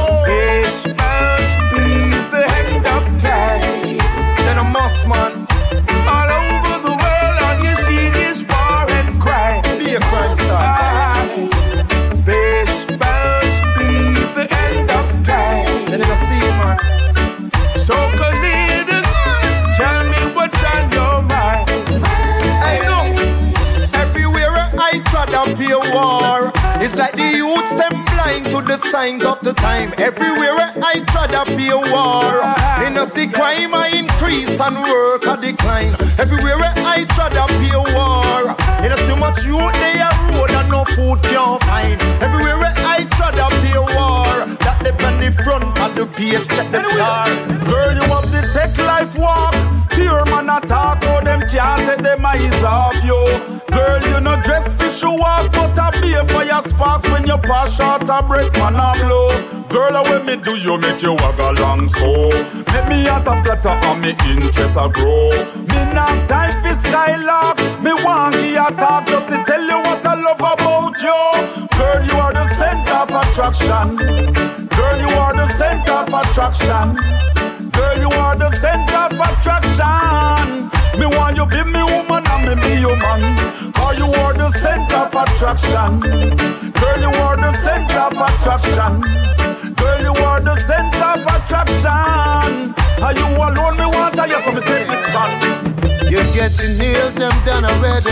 [28.79, 29.93] Signs of the time.
[29.97, 31.03] Everywhere I
[31.35, 32.41] up here be a war.
[32.85, 35.93] In a see crime I increase and work a decline.
[36.17, 38.55] Everywhere I try to be a war.
[38.83, 42.01] In a so much youth they are road and no food can't find.
[42.21, 44.18] Everywhere I try to be a war.
[45.29, 47.25] That depend the front of the page, check the star.
[47.65, 49.53] Girl, you have the tech life walk.
[49.89, 53.19] Pure man attack, oh them can't take them eyes off you.
[53.69, 57.37] Girl, you no dress for show off, but a beer for your sparks when you
[57.37, 59.29] pass short a break, man a blow.
[59.69, 62.29] Girl, uh, when me do you make you wag along so.
[62.73, 65.29] Make me out a flutter and me interest a grow.
[65.69, 70.05] Me not time for skylark, me want give you talk just to tell you what
[70.05, 71.67] I love about you.
[71.77, 74.58] Girl, you are the center of attraction.
[74.89, 76.97] Girl, you are the center of attraction.
[77.69, 80.65] Girl, you are the center of attraction.
[80.99, 83.21] Me want you be me woman and me be your man.
[83.71, 85.99] Cause you are the center of attraction.
[86.73, 89.01] Girl, you are the center of attraction.
[89.75, 92.73] Girl, you are the center of attraction.
[93.05, 93.77] Are you alone?
[93.77, 95.29] Me want to yes, me take this spot.
[96.09, 98.09] You get your nails them done already,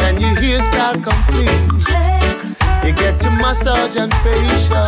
[0.00, 2.07] and your hairstyle complete.
[2.88, 4.82] You get your massage and facial,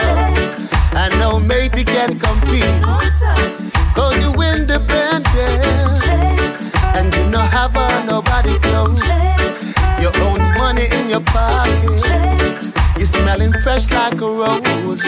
[0.96, 2.82] and no matey can compete.
[3.94, 5.28] Cause you independent,
[6.96, 9.06] and you no have on nobody clothes.
[10.00, 12.00] Your own money in your pocket.
[12.96, 15.02] You're smelling fresh like a rose.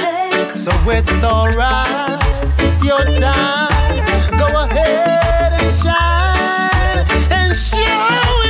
[0.55, 2.21] So it's alright,
[2.59, 4.37] it's your time.
[4.39, 7.79] Go ahead and shine and show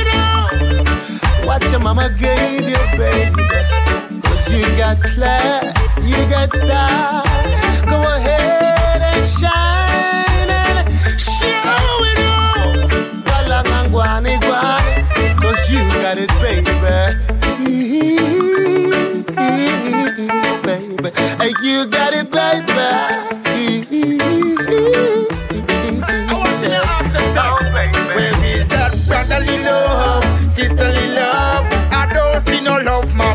[0.01, 1.47] it all.
[1.47, 3.92] What your mama gave you, baby.
[4.53, 5.65] You got class,
[6.05, 7.23] you got style.
[7.87, 10.89] Go ahead and shine and
[11.19, 12.87] show it all.
[13.89, 16.71] Guani guani, cause you got it, baby.
[20.63, 21.09] baby.
[21.41, 22.73] Hey, you got it, baby.
[28.15, 30.23] Where is that brotherly love,
[30.53, 30.92] sisterly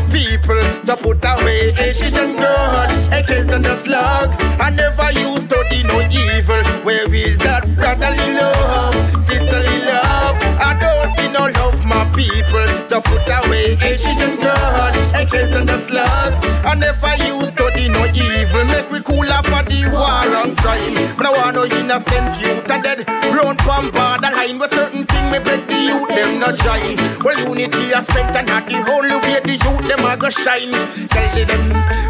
[0.09, 0.59] people.
[0.83, 4.37] So put away Asian grudge, against the slugs.
[4.59, 6.61] I never used to do no evil.
[6.83, 10.37] Where is that brotherly love, sisterly love?
[10.59, 12.67] I don't see no love, my people.
[12.85, 16.41] So put away Asian grudge, against the slugs.
[16.65, 18.65] I never used to do no evil.
[18.65, 20.95] Make we cool off for the war and crime.
[21.17, 23.07] But I want no innocent youth a dead.
[23.33, 26.97] Run from borderline with certain me break the youth them not shine.
[27.23, 30.73] Well unity aspect and not the whole way the youth them a go shine.
[31.07, 31.63] Tell them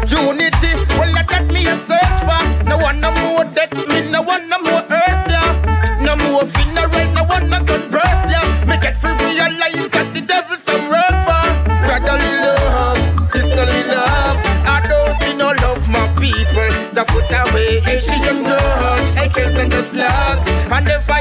[0.08, 0.72] unity.
[0.98, 2.40] Well that me a search for.
[2.68, 6.00] No one no more death me, no one no more earth yeah.
[6.00, 8.46] No more funeral, no one no burst yeah.
[8.68, 11.44] Me get free realize that the devil some work for.
[11.84, 14.38] Brotherly love, sisterly love.
[14.64, 16.70] I don't see no love my people.
[16.94, 20.48] So put away Asian grudge, AKs and the slugs.
[20.72, 21.19] And if I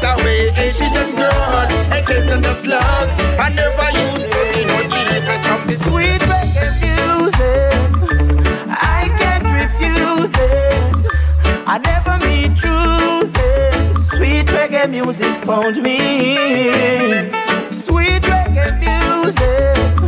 [0.00, 3.16] Put away Asian grudge, AKs and the slugs.
[3.38, 7.90] I never use to do no evil from the Sweet reggae music,
[8.70, 10.94] I can't refuse it.
[11.66, 13.96] I never mean choose it.
[13.96, 15.98] Sweet reggae music found me.
[17.72, 19.98] Sweet reggae music,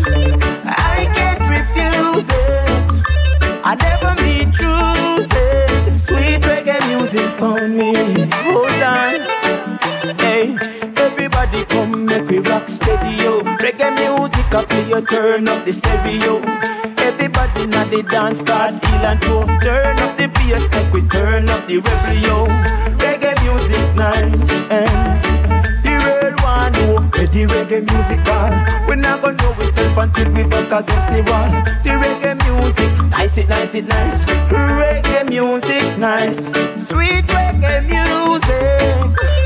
[0.66, 3.60] I can't refuse it.
[3.64, 5.92] I never mean choose it.
[5.92, 7.89] Sweet reggae music found me.
[14.50, 16.38] Music up, play you turn up the stereo.
[16.98, 19.44] Everybody now the dance start heel and toe.
[19.60, 22.46] Turn up the bass, make we turn up the yo.
[22.98, 24.86] Reggae music nice, eh.
[25.84, 28.52] The real one, know where the reggae music on.
[28.88, 31.50] We not gonna know ourselves until we back against the wall.
[31.84, 34.28] The reggae music, nice it, nice it, nice.
[34.28, 36.52] Reggae music, nice.
[36.88, 39.39] Sweet reggae music.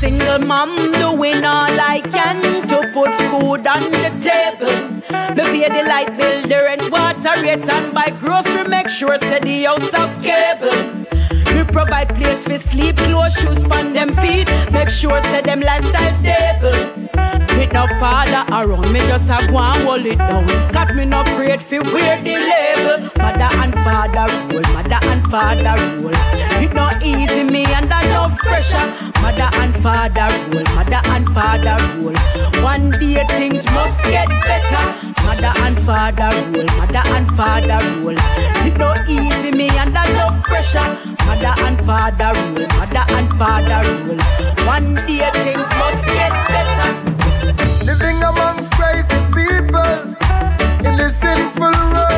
[0.00, 4.78] Single mom doing all I can to put food on the table.
[5.36, 8.64] Me pay the light bill, the rent, water rate, and buy grocery.
[8.66, 10.80] Make sure say the house have cable.
[11.54, 14.48] Me provide place for sleep, clothes, shoes on them feet.
[14.72, 16.99] Make sure say them lifestyle stable.
[17.60, 20.48] With no father around, me just a go and hold it down.
[20.72, 23.04] Cause me no afraid fi wear the label.
[23.20, 26.16] Mother and father rule, mother and father rule.
[26.64, 28.86] It no easy, me under enough pressure.
[29.20, 32.16] Mother and father rule, mother and father rule.
[32.64, 34.84] One day things must get better.
[35.28, 38.16] mother and father rule, mother and father rule.
[38.64, 40.96] It no easy me under no pressure.
[41.28, 44.18] Mother and father rule, mother and father rule.
[44.66, 47.09] One day things must get better.
[47.86, 49.96] Living amongst crazy people
[50.86, 52.09] in this sinful world.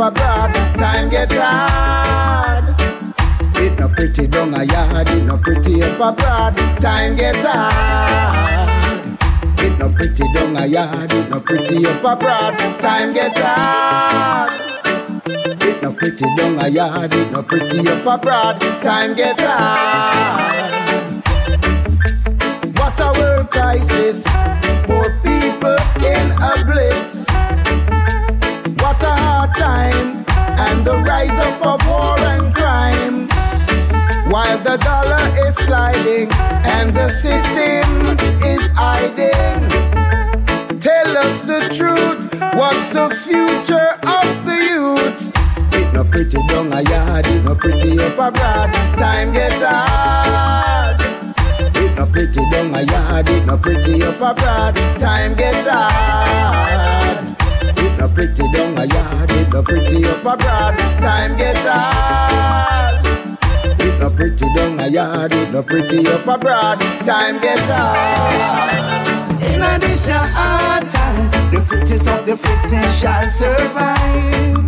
[0.00, 0.54] Abroad.
[0.76, 2.64] Time get hard.
[3.56, 6.56] It no pretty down a yard, it no pretty up abroad.
[6.80, 9.18] Time get hard.
[9.58, 12.58] It no pretty down a yard, it no pretty up abroad.
[12.80, 14.52] Time get hard.
[15.26, 18.60] It no pretty down a yard, it no pretty up abroad.
[18.82, 20.78] Time get hard.
[22.78, 24.22] What a world crisis.
[24.86, 27.17] Poor people in a bliss.
[29.58, 30.24] Time.
[30.66, 33.28] And the rise up of war and crime.
[34.30, 36.30] While the dollar is sliding
[36.64, 37.88] and the system
[38.44, 39.58] is hiding.
[40.80, 42.20] Tell us the truth.
[42.54, 45.32] What's the future of the youths?
[45.72, 48.72] It no pretty down a yard, it no pretty up abroad.
[48.96, 51.00] Time get hard.
[51.76, 54.76] It no pretty down a yard, it no pretty up abroad.
[54.98, 57.47] Time get hard.
[57.98, 60.78] No pretty down a yard, it no pretty up abroad.
[61.00, 63.04] Time get hard.
[63.80, 66.80] It no pretty down a yard, it no pretty up abroad.
[67.04, 69.42] Time get hard.
[69.42, 74.58] In a this hard time, the fittest of the fittest shall survive.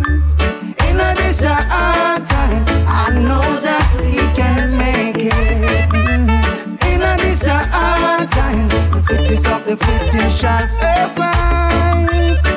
[0.89, 5.89] In a this hard time, I know that we can make it.
[6.85, 7.45] In a this
[8.91, 12.50] the fittest of the fittest shall survive.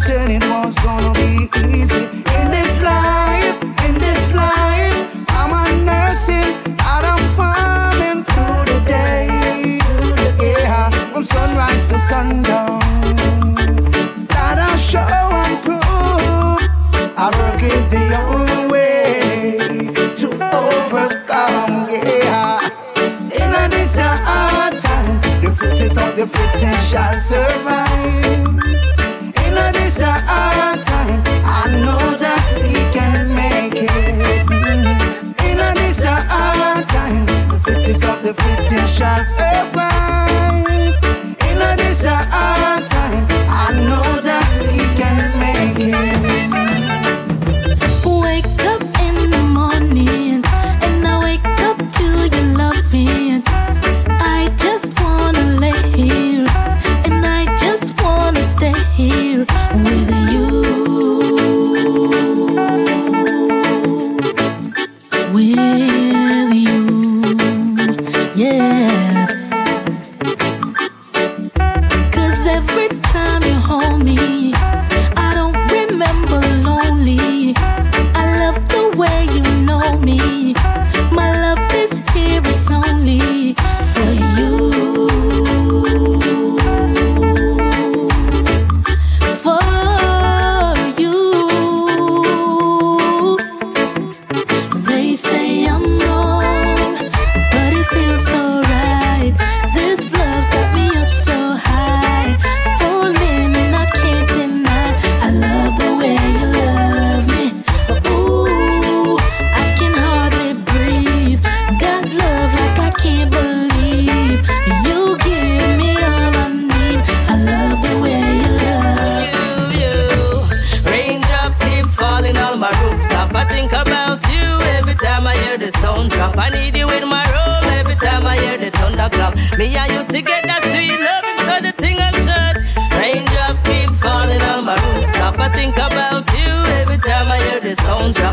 [0.01, 2.05] Said it was gonna be easy
[2.41, 4.99] in this life, in this life.
[5.29, 6.57] I'm a nursing,
[7.37, 9.79] farming through the day.
[10.41, 12.82] Yeah, from sunrise to sundown.
[26.23, 28.47] The fittest shall survive.
[29.45, 34.47] In this hard time, I know that we can make it.
[35.49, 40.32] In this hard time, the fittest of the fittest shall survive.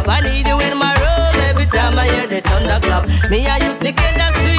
[0.09, 3.03] I need you in my room every time I hear the thunder clap.
[3.29, 4.58] Me and you together, sweet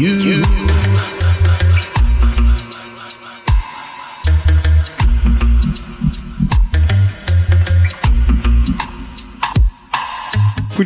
[0.00, 0.59] with you.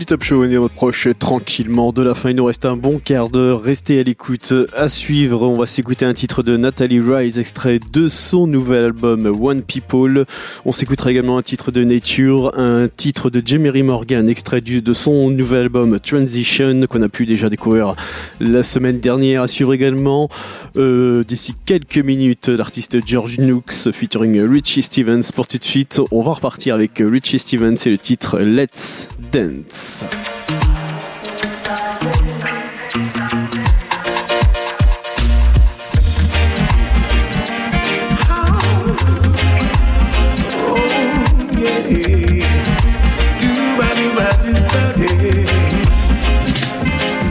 [0.06, 2.30] Top Show, on est proche tranquillement de la fin.
[2.30, 3.62] Il nous reste un bon quart d'heure.
[3.62, 4.52] Restez à l'écoute.
[4.74, 9.26] À suivre, on va s'écouter un titre de Natalie Rise, extrait de son nouvel album
[9.26, 10.26] One People.
[10.64, 15.30] On s'écoutera également un titre de Nature, un titre de Jemery Morgan, extrait de son
[15.30, 17.94] nouvel album Transition, qu'on a pu déjà découvrir
[18.40, 19.42] la semaine dernière.
[19.42, 20.28] À suivre également,
[20.76, 25.30] euh, d'ici quelques minutes, l'artiste George Nooks featuring Richie Stevens.
[25.34, 29.93] Pour tout de suite, on va repartir avec Richie Stevens et le titre Let's Dance.
[29.96, 30.06] Oh,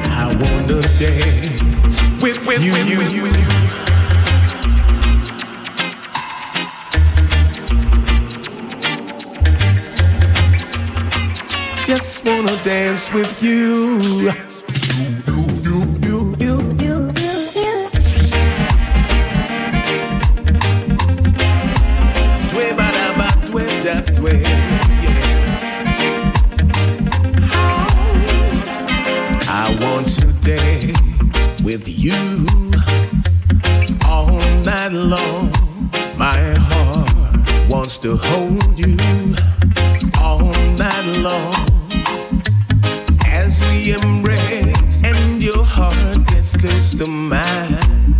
[0.06, 3.63] I wanna dance with, with you, you, you, you.
[11.96, 14.32] Just wanna dance with you.
[29.48, 32.48] I want to dance with you
[34.08, 34.32] all
[34.64, 35.52] night long.
[36.18, 38.98] My heart wants to hold you
[40.20, 40.40] all
[40.76, 41.83] night long
[43.54, 48.16] as we embrace and your heart gets close to mine.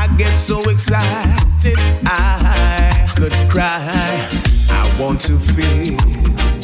[0.00, 4.28] I get so excited I could cry.
[4.70, 5.94] I want to feel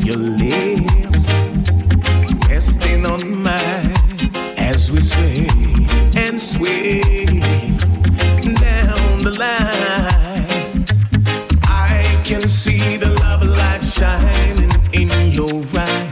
[0.06, 1.28] your lips
[2.48, 3.94] resting on mine
[4.56, 5.46] as we sway
[6.16, 7.00] and sway
[8.64, 10.84] down the line.
[11.64, 16.07] I can see the love light shining in your eyes.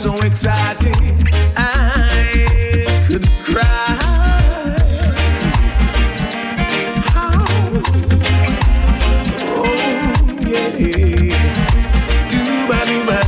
[0.00, 0.96] So excited
[1.58, 3.98] I could cry.
[9.52, 9.74] Oh
[10.48, 10.70] yeah,
[12.30, 13.18] do-ba-do-ba-do-ba-dee.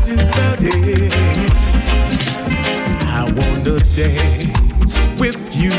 [3.04, 5.76] I wanna dance with you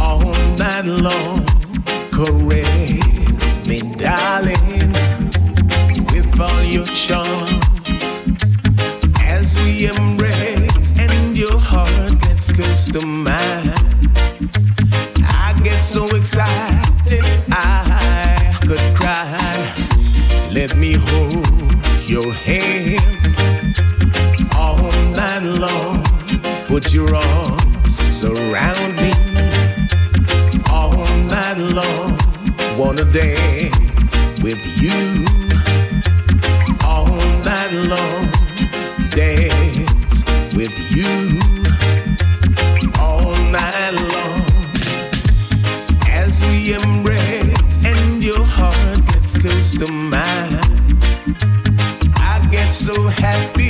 [0.00, 1.44] all night long.
[3.66, 4.92] Me, darling,
[6.12, 7.53] with all your charms.
[12.92, 13.72] To mine.
[15.22, 19.20] I get so excited I could cry.
[20.52, 21.46] Let me hold
[22.08, 23.38] your hands
[24.56, 24.82] all
[25.12, 26.02] night long.
[26.66, 29.12] Put your arms around me
[30.70, 30.96] all
[31.28, 32.18] night long.
[32.76, 35.24] Wanna dance with you
[36.84, 37.06] all
[37.44, 38.28] night long.
[39.10, 40.24] Dance
[40.54, 41.43] with you
[52.84, 53.63] so happy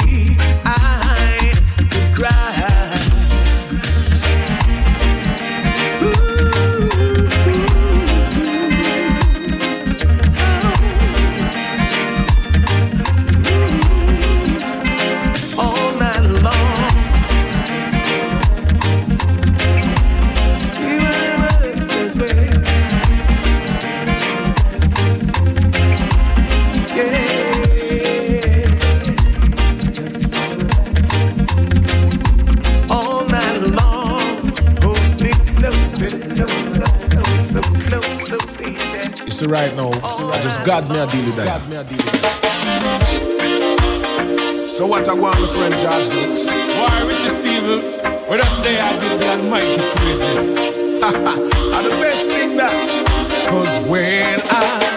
[39.69, 39.91] right now,
[40.31, 41.63] I just God me a deal with that.
[44.69, 46.47] So what I want my friend George Nooks?
[46.47, 47.81] Why, Richie Stephen,
[48.29, 50.37] with us there I give the Almighty praises.
[51.05, 54.94] and the best thing that, cause when I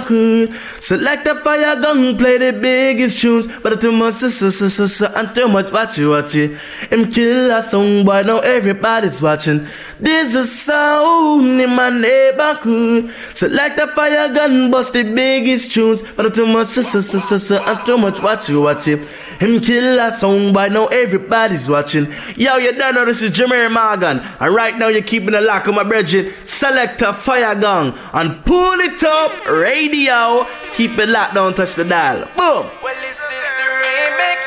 [0.00, 0.54] neighborhood.
[0.80, 3.46] Select a fire gun, play the biggest tunes.
[3.62, 6.52] But much, so, so, so, so, so, and too much, watch it, watch it.
[6.90, 9.66] Him kill a song, boy, now everybody's watching.
[10.02, 13.14] There's a sound in my neighborhood.
[13.34, 16.02] So like a fire gun, bust the biggest tunes.
[16.02, 18.98] But too much, so, so, so, so, so, and too much, watch it, watch it.
[19.38, 22.12] Him kill a song, boy, now everybody's watching.
[22.34, 24.18] Yo, you don't know this is Jemere Morgan.
[24.40, 26.32] And right now you're keeping a lock on my brethren.
[26.44, 30.44] Select a fire gun and pull it up, radio.
[30.74, 32.24] Keep it locked, don't touch the dial.
[32.36, 32.66] Boom.
[32.82, 34.42] Well, this is the remix.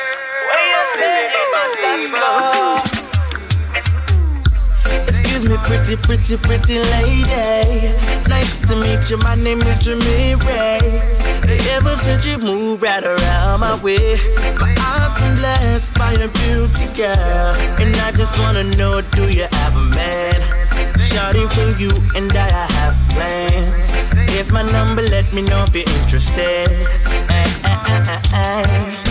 [0.51, 2.64] Where you say it, Excuse
[5.55, 7.93] me, pretty, pretty, pretty lady.
[8.27, 9.17] Nice to meet you.
[9.17, 10.79] My name is Jimmy Ray.
[11.75, 14.17] Ever since you moved right around my way,
[14.59, 17.55] my eyes been blessed by your beauty, girl.
[17.79, 20.97] And I just wanna know, do you have a man?
[20.97, 23.91] Shouting for you, and I have plans.
[24.31, 26.67] Here's my number, let me know if you're interested.
[27.29, 28.63] Ay, ay,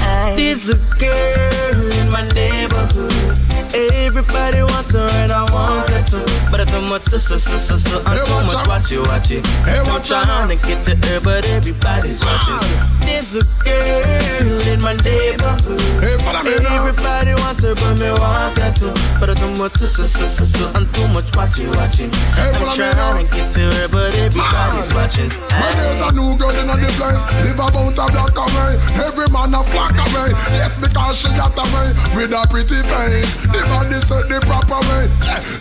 [0.03, 0.35] ay.
[0.37, 3.54] There's a girl in my neighborhood.
[3.75, 6.23] Everybody wants her and I want her too.
[6.51, 8.03] But I too much, so, so, so, so, so.
[8.07, 9.43] I'm too much, watch it, watch it.
[9.67, 12.63] I'm trying to get to her, but everybody's watching.
[13.03, 15.83] There's a girl in my neighborhood.
[15.99, 18.95] Everybody wants her, but me want her too.
[19.19, 20.71] But I too much, so, so, so, so, so.
[20.71, 22.15] I'm too much, watch it, watch it.
[22.39, 25.35] I'm trying to get to her, but everybody's watching.
[25.51, 27.23] My days a new girl in the place.
[27.43, 28.79] Live about a block away.
[29.03, 30.31] Every man a flock away.
[30.55, 33.35] Yes, because she got away with a pretty face.
[33.69, 35.05] Body set uh, the proper way.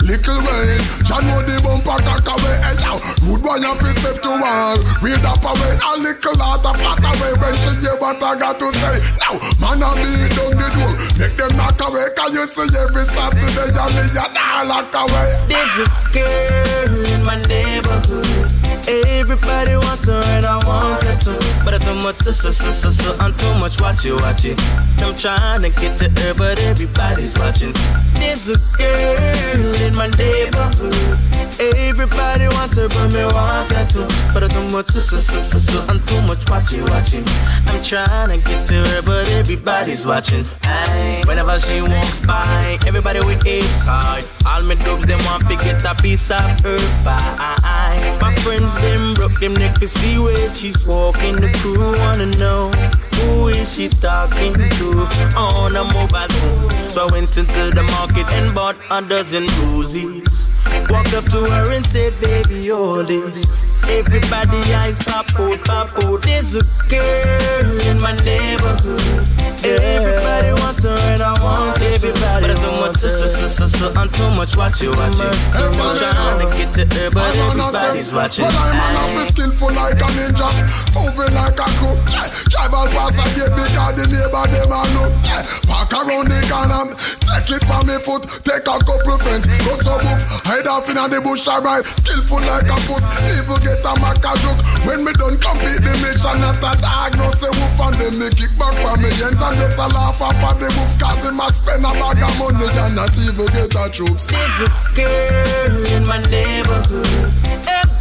[0.03, 0.83] Little ways.
[1.07, 2.55] She know the bumper cock away.
[2.59, 4.77] Hey, yo, rude boy, you fi step to wall.
[4.99, 5.73] Read up away.
[5.79, 8.95] A little heart a flat away when she hear what I got to say.
[9.23, 10.93] Now, man a beat down the door.
[11.19, 12.07] Make them knock away.
[12.15, 15.29] Can you see every Saturday and me a nah lock away.
[15.47, 18.51] There's a girl in my neighborhood.
[18.87, 21.42] Everybody wants her and I want her too.
[21.63, 23.79] But I too much so so so so I'm too much
[24.17, 24.59] watch it.
[24.99, 27.73] I'm trying to get to her, but everybody's watching.
[28.15, 31.19] There's a girl in my neighborhood.
[31.59, 34.07] Everybody wants her, but me want her too.
[34.33, 37.23] But I too much so so so so I'm too much watch it, watching.
[37.67, 40.45] I'm trying to get to her, but everybody's watching.
[40.63, 41.21] Aye.
[41.27, 44.23] Whenever she walks by, everybody with a side.
[44.47, 48.17] All my dogs them want to get a piece of her pie.
[48.19, 51.35] My friends them broke them neck to see where she's walking.
[51.35, 52.71] The crew wanna know
[53.15, 55.07] who is she talking to
[55.37, 56.69] on a mobile phone.
[56.69, 60.52] So I went into the market and bought a dozen roses.
[60.89, 63.45] Walked up to her and said, baby, all this.
[63.89, 66.21] Everybody eyes pop out, pop out.
[66.21, 69.27] There's a girl in my neighborhood.
[69.63, 72.41] Everybody wants her and I want everybody.
[72.43, 75.31] But it's too much, so, so, so, so, I'm too much watch it, watch it.
[75.55, 78.43] I'm trying to get to her, but everybody's watching.
[78.43, 80.51] But I'm an up skillful like a ninja,
[80.91, 81.99] moving like a crook.
[82.11, 82.27] Yeah.
[82.51, 85.15] Drive all past and get because the neighbor them a look.
[85.23, 85.47] Yeah.
[85.71, 86.91] Walk around the corner,
[87.23, 90.23] take it from me foot, take a couple friends, go so move,
[90.53, 91.85] hide off in the bush alright.
[91.85, 94.61] Skillful like a puss, people get a maca joke.
[94.85, 98.27] When me done compete the mission, not a dog, no say woof and then me
[98.37, 101.41] kick back from me ends and just a laugh off of the boobs cause him
[101.41, 104.29] a spend a bag of money and not even get a troops.
[104.29, 107.33] There's a girl in my neighborhood.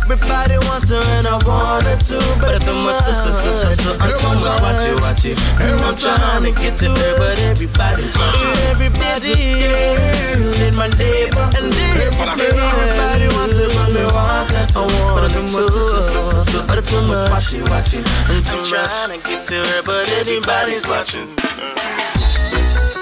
[0.02, 3.70] Everybody wants her and I want her too, but it's too much, so, so, so,
[3.70, 5.38] so, I'm too much watch it, watch it.
[5.56, 8.48] I'm trying to get to her, but everybody's watching.
[8.68, 11.54] Everybody's in my neighborhood.
[11.54, 14.84] And everybody wants her, but me want her too.
[15.14, 17.94] But it's too much, so, so, so, so, but it's too much watch it, watch
[17.94, 18.04] it.
[18.28, 21.28] I'm trying to get to her, but everybody's watching.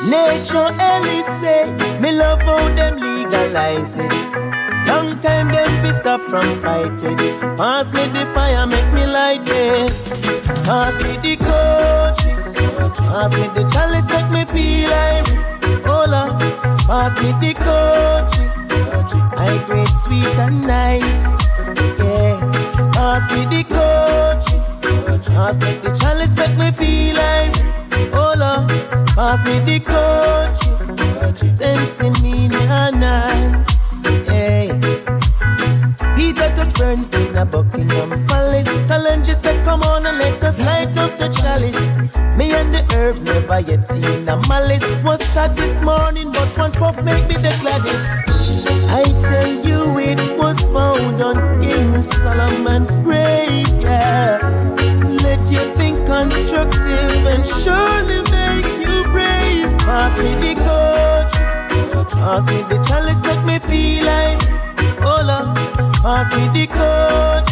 [0.08, 1.42] Nature Elise,
[2.00, 4.10] me love how them legalize it.
[4.86, 7.40] Long time them fi stop from fight it.
[7.58, 9.92] Pass me the fire, make me light it.
[10.64, 12.22] Pass me the coach,
[12.96, 15.84] pass me the chalice, make me feel like.
[15.84, 16.38] Hola,
[16.86, 18.34] pass me the coach.
[19.36, 21.26] I great sweet and nice,
[21.98, 22.40] yeah.
[22.92, 24.46] Pass me the coach,
[25.26, 27.59] pass me the chalice, make me feel like.
[28.12, 28.66] Oh, Hola,
[29.14, 30.60] pass me the coach.
[31.36, 33.52] Sense me nice.
[34.26, 34.70] Hey.
[36.16, 38.68] Peter Tosh burnt in a Buckingham Palace.
[38.88, 41.98] Kalenji said, Come on and let us light up the chalice.
[42.36, 44.88] Me and the herbs never yet in a malice.
[45.04, 48.08] Was sad this morning, but one puff make me the gladdest.
[48.90, 53.68] I tell you, it was found on King Solomon's grave.
[53.80, 54.38] Yeah.
[55.22, 59.70] Let you think constructive and surely make you brave.
[59.78, 61.34] Pass me the coach.
[62.12, 64.42] Pass me the chalice, make me feel like
[65.00, 65.52] Hola,
[66.02, 67.50] pass me the coach.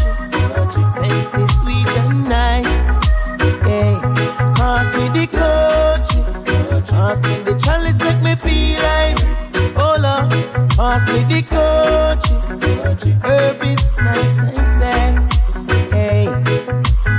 [0.92, 2.66] Sense is sweet and nice.
[3.62, 3.96] Hey,
[4.58, 6.10] pass me the coach.
[6.90, 9.18] Pass me the chalice, make me feel like
[9.76, 10.28] Hola,
[10.76, 12.26] pass me the coach.
[13.24, 15.12] Herb is nice and sad.
[15.90, 17.17] Hey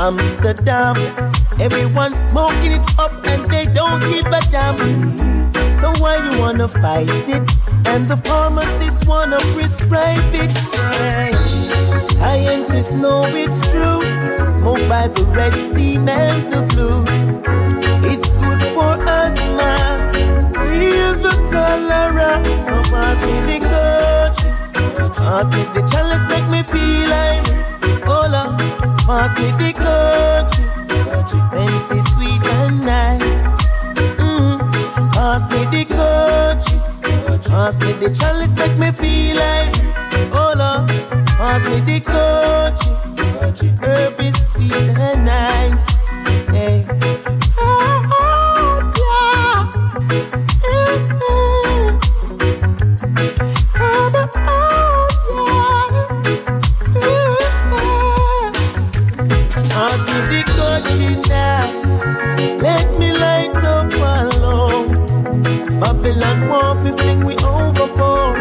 [0.00, 0.96] Amsterdam.
[1.60, 4.78] Everyone's smoking it up and they don't give a damn.
[5.68, 7.46] So why you wanna fight it?
[7.84, 10.50] And the pharmacists wanna prescribe it.
[12.16, 14.00] Scientists know it's true.
[14.02, 17.04] It's smoked by the Red Sea and the blue.
[18.10, 20.12] It's good for us, man.
[21.20, 22.42] The cholera.
[22.64, 24.09] So pass.
[25.08, 27.46] Pass me the chalice, make me feel like
[28.04, 28.56] Hola,
[29.06, 30.54] pass me the coach.
[31.50, 33.46] Sense is sweet and nice.
[34.18, 34.58] Mm.
[35.12, 36.66] Pass me the coach.
[37.46, 39.76] Pass me the chalice, make me feel like
[40.32, 40.84] Hola,
[41.38, 42.80] pass me the coach.
[43.82, 46.08] Herb is sweet and nice.
[46.48, 46.82] Hey.
[47.58, 49.70] Oh, oh, yeah.
[50.70, 51.98] Mm-hmm.
[53.74, 54.14] Herb,
[65.80, 68.36] Babylon won't be fling we overboard.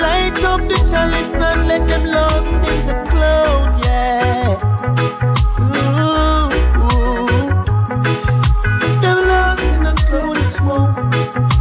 [0.00, 4.56] Light up the chalice and let them lost in the cloud, yeah.
[5.60, 6.48] Ooh,
[6.80, 7.26] ooh.
[9.00, 10.96] Them lost in the cloud of smoke.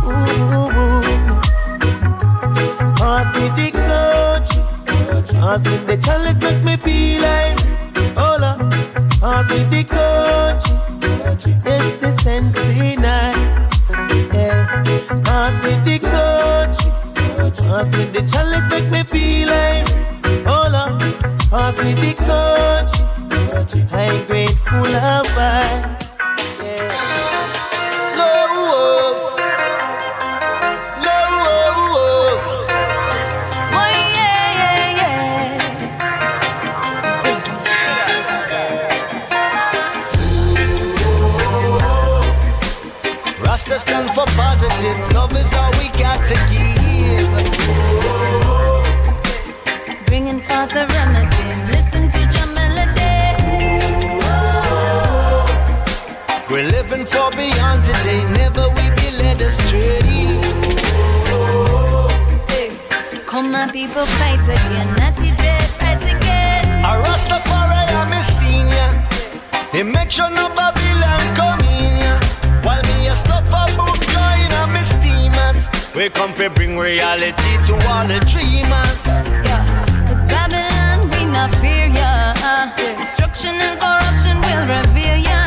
[0.06, 0.79] Ooh, ooh.
[5.50, 7.60] Pass me the chalice, make me feel like
[8.16, 8.54] Hola,
[9.20, 10.64] pass me the coach
[11.66, 13.90] Yes, the sensei nice.
[14.32, 14.68] Yeah,
[15.24, 16.78] pass me the coach
[17.58, 19.90] Pass me the chalice, make me feel like
[20.46, 20.96] Hola,
[21.50, 22.94] pass me the coach
[23.92, 26.09] I'm grateful of I
[63.80, 64.88] people fight again.
[65.00, 66.66] Natty dread fight again.
[66.84, 68.90] A Rastafari, I'm a senior.
[69.72, 72.14] He make sure no Babylon come in ya.
[72.66, 73.80] While me a stuff about
[75.96, 79.02] we come to bring reality to all the dreamers.
[79.48, 79.62] Yeah,
[80.08, 82.34] cause Babylon, we not fear ya.
[82.38, 82.66] Uh,
[82.98, 85.39] destruction and corruption will reveal ya.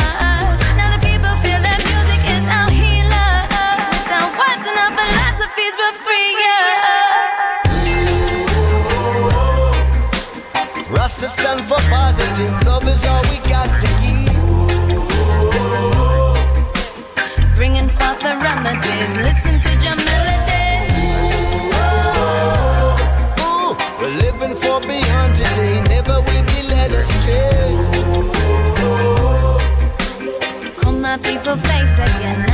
[11.22, 14.32] Rasta stand for positive, love is all we got to give.
[17.54, 20.12] Bringing forth the remedies, listen to Jamaica.
[31.02, 32.51] my people face again.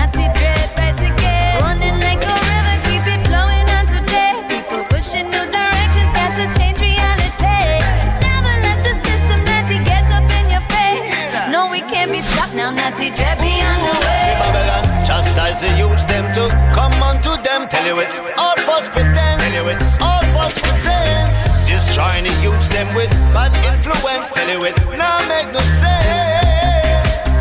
[17.97, 19.55] It's all false pretense.
[19.55, 19.65] You
[20.05, 21.67] all false pretense.
[21.67, 24.31] Destroying the youths, them with bad influence.
[24.37, 27.41] It now make no sense.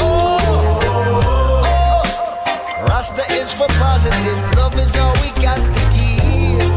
[0.00, 0.38] Oh,
[1.64, 4.38] oh, Rasta is for positive.
[4.56, 6.72] Love is all we got to give.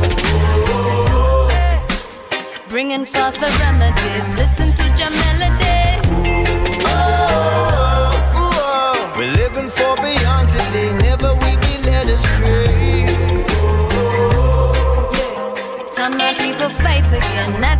[2.67, 4.29] Bringing forth the remedies.
[4.37, 5.68] Listen to your melodies.
[17.09, 17.61] Fight again.
[17.61, 17.78] Natty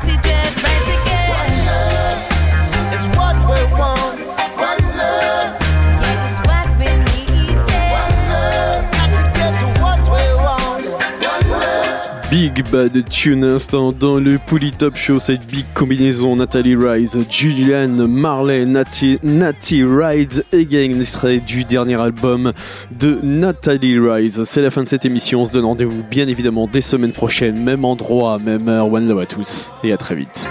[12.49, 14.39] Big Bad Tune instant dans le
[14.77, 21.63] Top Show, cette big combinaison Nathalie Rise, Julian Marley, Natty, Natty Rides Again, extrait du
[21.63, 22.53] dernier album
[22.91, 24.43] de Nathalie Rise.
[24.43, 27.63] C'est la fin de cette émission, on se donne rendez-vous bien évidemment des semaines prochaines,
[27.63, 28.91] même endroit, même heure.
[28.91, 30.49] One love à tous et à très vite.